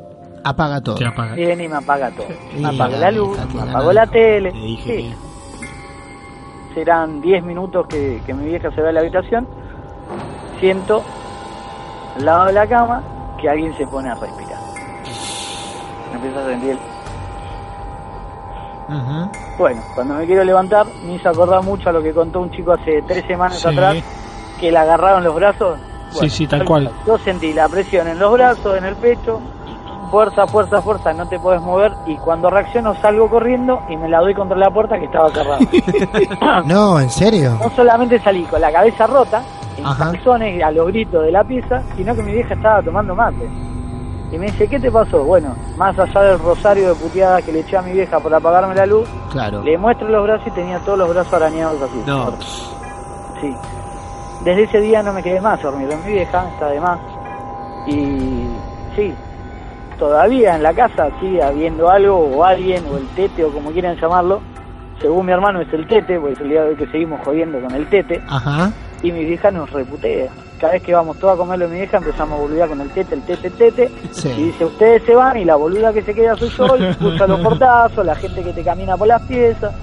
Apaga 0.49 0.81
todo. 0.81 0.97
Viene 1.35 1.65
y 1.65 1.69
me 1.69 1.77
apaga 1.77 2.11
todo. 2.11 2.27
Sí, 2.29 2.61
Me 2.61 2.69
apaga 2.69 2.89
la 2.97 2.99
la 2.99 3.11
luz, 3.11 3.39
me 3.55 3.63
apagó 3.63 3.93
la 3.93 4.07
tele. 4.07 4.53
Te 4.53 4.59
dije 4.59 4.97
Sí. 5.01 5.15
Serán 6.75 7.21
10 7.21 7.43
minutos 7.43 7.87
que, 7.89 8.21
que 8.27 8.33
mi 8.35 8.47
vieja 8.47 8.71
se 8.71 8.81
va 8.83 8.91
a 8.91 8.93
la 8.93 9.01
habitación. 9.01 9.49
Siento 10.61 11.03
al 12.17 12.25
lado 12.25 12.47
de 12.47 12.53
la 12.53 12.67
cama 12.67 13.03
que 13.41 13.49
alguien 13.49 13.77
se 13.77 13.87
pone 13.87 14.09
a 14.11 14.15
respirar. 14.15 14.59
Me 16.11 16.17
empiezo 16.17 16.39
a 16.39 16.45
sentir 16.47 16.71
el... 16.71 16.79
Bueno, 19.59 19.83
cuando 19.95 20.15
me 20.15 20.27
quiero 20.27 20.45
levantar, 20.45 20.87
me 21.05 21.15
hizo 21.15 21.29
acordar 21.29 21.63
mucho 21.65 21.89
a 21.89 21.93
lo 21.93 22.03
que 22.03 22.13
contó 22.13 22.41
un 22.41 22.51
chico 22.53 22.73
hace 22.73 23.03
tres 23.03 23.25
semanas 23.27 23.59
Sí. 23.59 23.67
atrás, 23.69 23.97
que 24.61 24.71
le 24.71 24.79
agarraron 24.79 25.25
los 25.25 25.35
brazos. 25.35 25.79
Sí, 26.11 26.31
sí, 26.31 26.47
tal 26.47 26.65
cual. 26.65 26.91
Yo 27.07 27.19
sentí 27.19 27.53
la 27.53 27.69
presión 27.69 28.07
en 28.07 28.19
los 28.19 28.33
brazos, 28.33 28.77
en 28.79 28.85
el 28.85 28.95
pecho, 28.97 29.41
fuerza, 30.07 30.47
fuerza, 30.47 30.81
fuerza, 30.83 31.13
no 31.13 31.27
te 31.27 31.39
puedes 31.39 31.61
mover, 31.63 31.93
y 32.07 32.17
cuando 32.17 32.51
reacciono 32.51 32.95
salgo 33.01 33.29
corriendo 33.29 33.81
y 33.89 33.97
me 33.97 34.09
la 34.09 34.21
doy 34.21 34.35
contra 34.35 34.57
la 34.57 34.71
puerta 34.71 34.99
que 34.99 35.05
estaba 35.07 35.31
cerrada. 35.31 35.59
No, 36.67 36.99
¿en 37.01 37.11
serio? 37.11 37.57
no 37.61 37.71
solamente 37.71 38.19
salí 38.21 38.43
con 38.45 38.61
la 38.61 38.73
cabeza 38.73 39.07
rota, 39.07 39.43
en 39.77 39.85
calzones 39.85 40.63
a 40.63 40.71
los 40.71 40.87
gritos 40.87 41.23
de 41.25 41.31
la 41.33 41.45
pieza, 41.45 41.83
sino 41.97 42.15
que 42.15 42.23
mi 42.23 42.33
vieja 42.33 42.55
estaba 42.55 42.83
tomando 42.83 43.15
mate. 43.15 43.49
Y 44.33 44.39
me 44.39 44.47
dice, 44.47 44.67
¿qué 44.67 44.81
te 44.81 44.91
pasó? 44.91 45.23
Bueno, 45.23 45.55
más 45.77 45.97
allá 45.99 46.23
del 46.23 46.39
rosario 46.41 46.89
de 46.89 46.95
puteadas 46.97 47.45
que 47.45 47.53
le 47.53 47.61
eché 47.61 47.77
a 47.77 47.83
mi 47.83 47.93
vieja 47.93 48.19
por 48.19 48.35
apagarme 48.35 48.75
la 48.75 48.85
luz, 48.87 49.09
Claro. 49.31 49.63
le 49.63 49.79
muestro 49.79 50.09
los 50.09 50.25
brazos 50.25 50.47
y 50.49 50.51
tenía 50.51 50.79
todos 50.81 50.99
los 50.99 51.09
brazos 51.11 51.33
arañados 51.35 51.81
así. 51.81 52.03
No. 52.07 52.33
Sí. 53.41 53.55
Desde 54.45 54.65
ese 54.65 54.81
día 54.81 55.03
no 55.03 55.13
me 55.13 55.23
quedé 55.23 55.41
más 55.41 55.63
dormido 55.63 55.93
en 55.93 56.05
mi 56.05 56.13
vieja, 56.13 56.49
está 56.55 56.69
de 56.69 56.81
más. 56.81 56.99
Y 57.87 58.49
sí, 58.97 59.15
todavía 59.99 60.57
en 60.57 60.63
la 60.63 60.73
casa 60.73 61.09
sigue 61.21 61.43
habiendo 61.43 61.91
algo 61.91 62.17
o 62.17 62.45
alguien 62.45 62.85
o 62.93 62.97
el 62.97 63.07
tete 63.09 63.45
o 63.45 63.51
como 63.51 63.71
quieran 63.71 63.97
llamarlo. 63.97 64.41
Según 65.01 65.27
mi 65.27 65.33
hermano 65.33 65.61
es 65.61 65.73
el 65.73 65.87
tete, 65.87 66.19
porque 66.19 66.35
es 66.35 66.41
el 66.41 66.49
día 66.49 66.63
de 66.63 66.71
hoy 66.71 66.77
que 66.77 66.87
seguimos 66.87 67.21
jodiendo 67.25 67.61
con 67.61 67.75
el 67.75 67.87
tete. 67.89 68.23
Ajá. 68.29 68.73
y 69.03 69.13
mi 69.13 69.25
vieja 69.25 69.51
nos 69.51 69.71
reputea. 69.71 70.29
Cada 70.59 70.73
vez 70.73 70.83
que 70.83 70.95
vamos 70.95 71.19
todos 71.19 71.35
a 71.35 71.37
comerlo 71.37 71.69
mi 71.69 71.77
vieja 71.77 71.99
empezamos 71.99 72.39
a 72.39 72.43
boludear 72.43 72.69
con 72.69 72.81
el 72.81 72.89
tete, 72.91 73.15
el 73.15 73.23
tete, 73.23 73.49
el 73.49 73.53
tete. 73.53 73.91
Sí. 74.11 74.29
Y 74.31 74.43
dice, 74.45 74.65
ustedes 74.65 75.03
se 75.05 75.15
van 75.15 75.37
y 75.37 75.45
la 75.45 75.57
boluda 75.57 75.93
que 75.93 76.03
se 76.03 76.15
queda 76.15 76.35
soy 76.37 76.49
yo, 76.49 76.77
escucha 76.77 77.27
los 77.27 77.41
portazos, 77.41 78.07
la 78.07 78.15
gente 78.15 78.43
que 78.43 78.53
te 78.55 78.65
camina 78.65 78.97
por 78.97 79.07
las 79.07 79.21
piezas. 79.23 79.75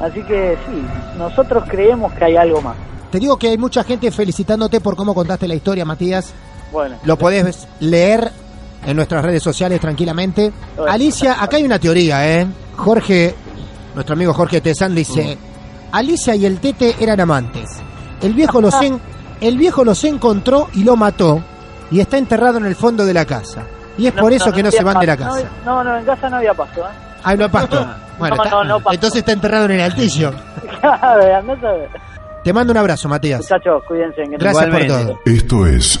Así 0.00 0.22
que 0.22 0.56
sí, 0.66 0.82
nosotros 1.18 1.64
creemos 1.68 2.12
que 2.12 2.24
hay 2.24 2.36
algo 2.36 2.60
más. 2.60 2.76
Te 3.10 3.18
digo 3.18 3.36
que 3.38 3.48
hay 3.48 3.58
mucha 3.58 3.82
gente 3.82 4.10
felicitándote 4.10 4.80
por 4.80 4.94
cómo 4.94 5.14
contaste 5.14 5.48
la 5.48 5.54
historia, 5.54 5.84
Matías. 5.84 6.32
Bueno, 6.70 6.96
Lo 7.04 7.16
podés 7.16 7.66
leer 7.80 8.30
en 8.86 8.96
nuestras 8.96 9.24
redes 9.24 9.42
sociales 9.42 9.80
tranquilamente. 9.80 10.52
Alicia, 10.88 11.42
acá 11.42 11.56
hay 11.56 11.64
una 11.64 11.78
teoría, 11.78 12.26
¿eh? 12.40 12.46
Jorge, 12.76 13.34
nuestro 13.94 14.14
amigo 14.14 14.32
Jorge 14.32 14.60
Tezán 14.60 14.94
dice, 14.94 15.36
Alicia 15.92 16.34
y 16.34 16.46
el 16.46 16.58
Tete 16.60 16.94
eran 17.00 17.20
amantes. 17.20 17.68
El 18.22 18.34
viejo 18.34 18.60
los 18.60 18.80
en- 18.82 19.00
el 19.40 19.56
viejo 19.58 19.84
los 19.84 20.02
encontró 20.04 20.68
y 20.74 20.84
lo 20.84 20.96
mató 20.96 21.42
y 21.90 22.00
está 22.00 22.18
enterrado 22.18 22.58
en 22.58 22.66
el 22.66 22.76
fondo 22.76 23.04
de 23.06 23.14
la 23.14 23.24
casa. 23.24 23.64
Y 23.98 24.06
es 24.06 24.12
por 24.12 24.32
eso 24.32 24.52
que 24.52 24.62
no 24.62 24.70
se 24.70 24.82
van 24.82 24.98
de 25.00 25.06
la 25.06 25.16
casa. 25.16 25.50
No, 25.64 25.82
no, 25.84 25.96
en 25.98 26.04
casa 26.04 26.30
no 26.30 26.36
había 26.36 26.54
pasto, 26.54 26.80
¿eh? 26.80 26.92
Ah, 27.22 27.34
no 27.36 27.50
pasto. 27.50 27.86
Bueno, 28.18 28.36
No, 28.36 28.44
está- 28.44 28.56
no, 28.56 28.64
no 28.64 28.76
pasto. 28.76 28.92
entonces 28.94 29.18
está 29.18 29.32
enterrado 29.32 29.64
en 29.66 29.72
el 29.72 29.80
altillo. 29.82 30.32
Te 32.44 32.52
mando 32.52 32.70
un 32.72 32.76
abrazo, 32.78 33.08
Matías. 33.08 33.40
Muchachos, 33.40 33.82
cuídense. 33.86 34.22
Gracias 34.38 34.66
por 34.70 34.86
todo. 34.86 35.20
Esto 35.26 35.66
es. 35.66 36.00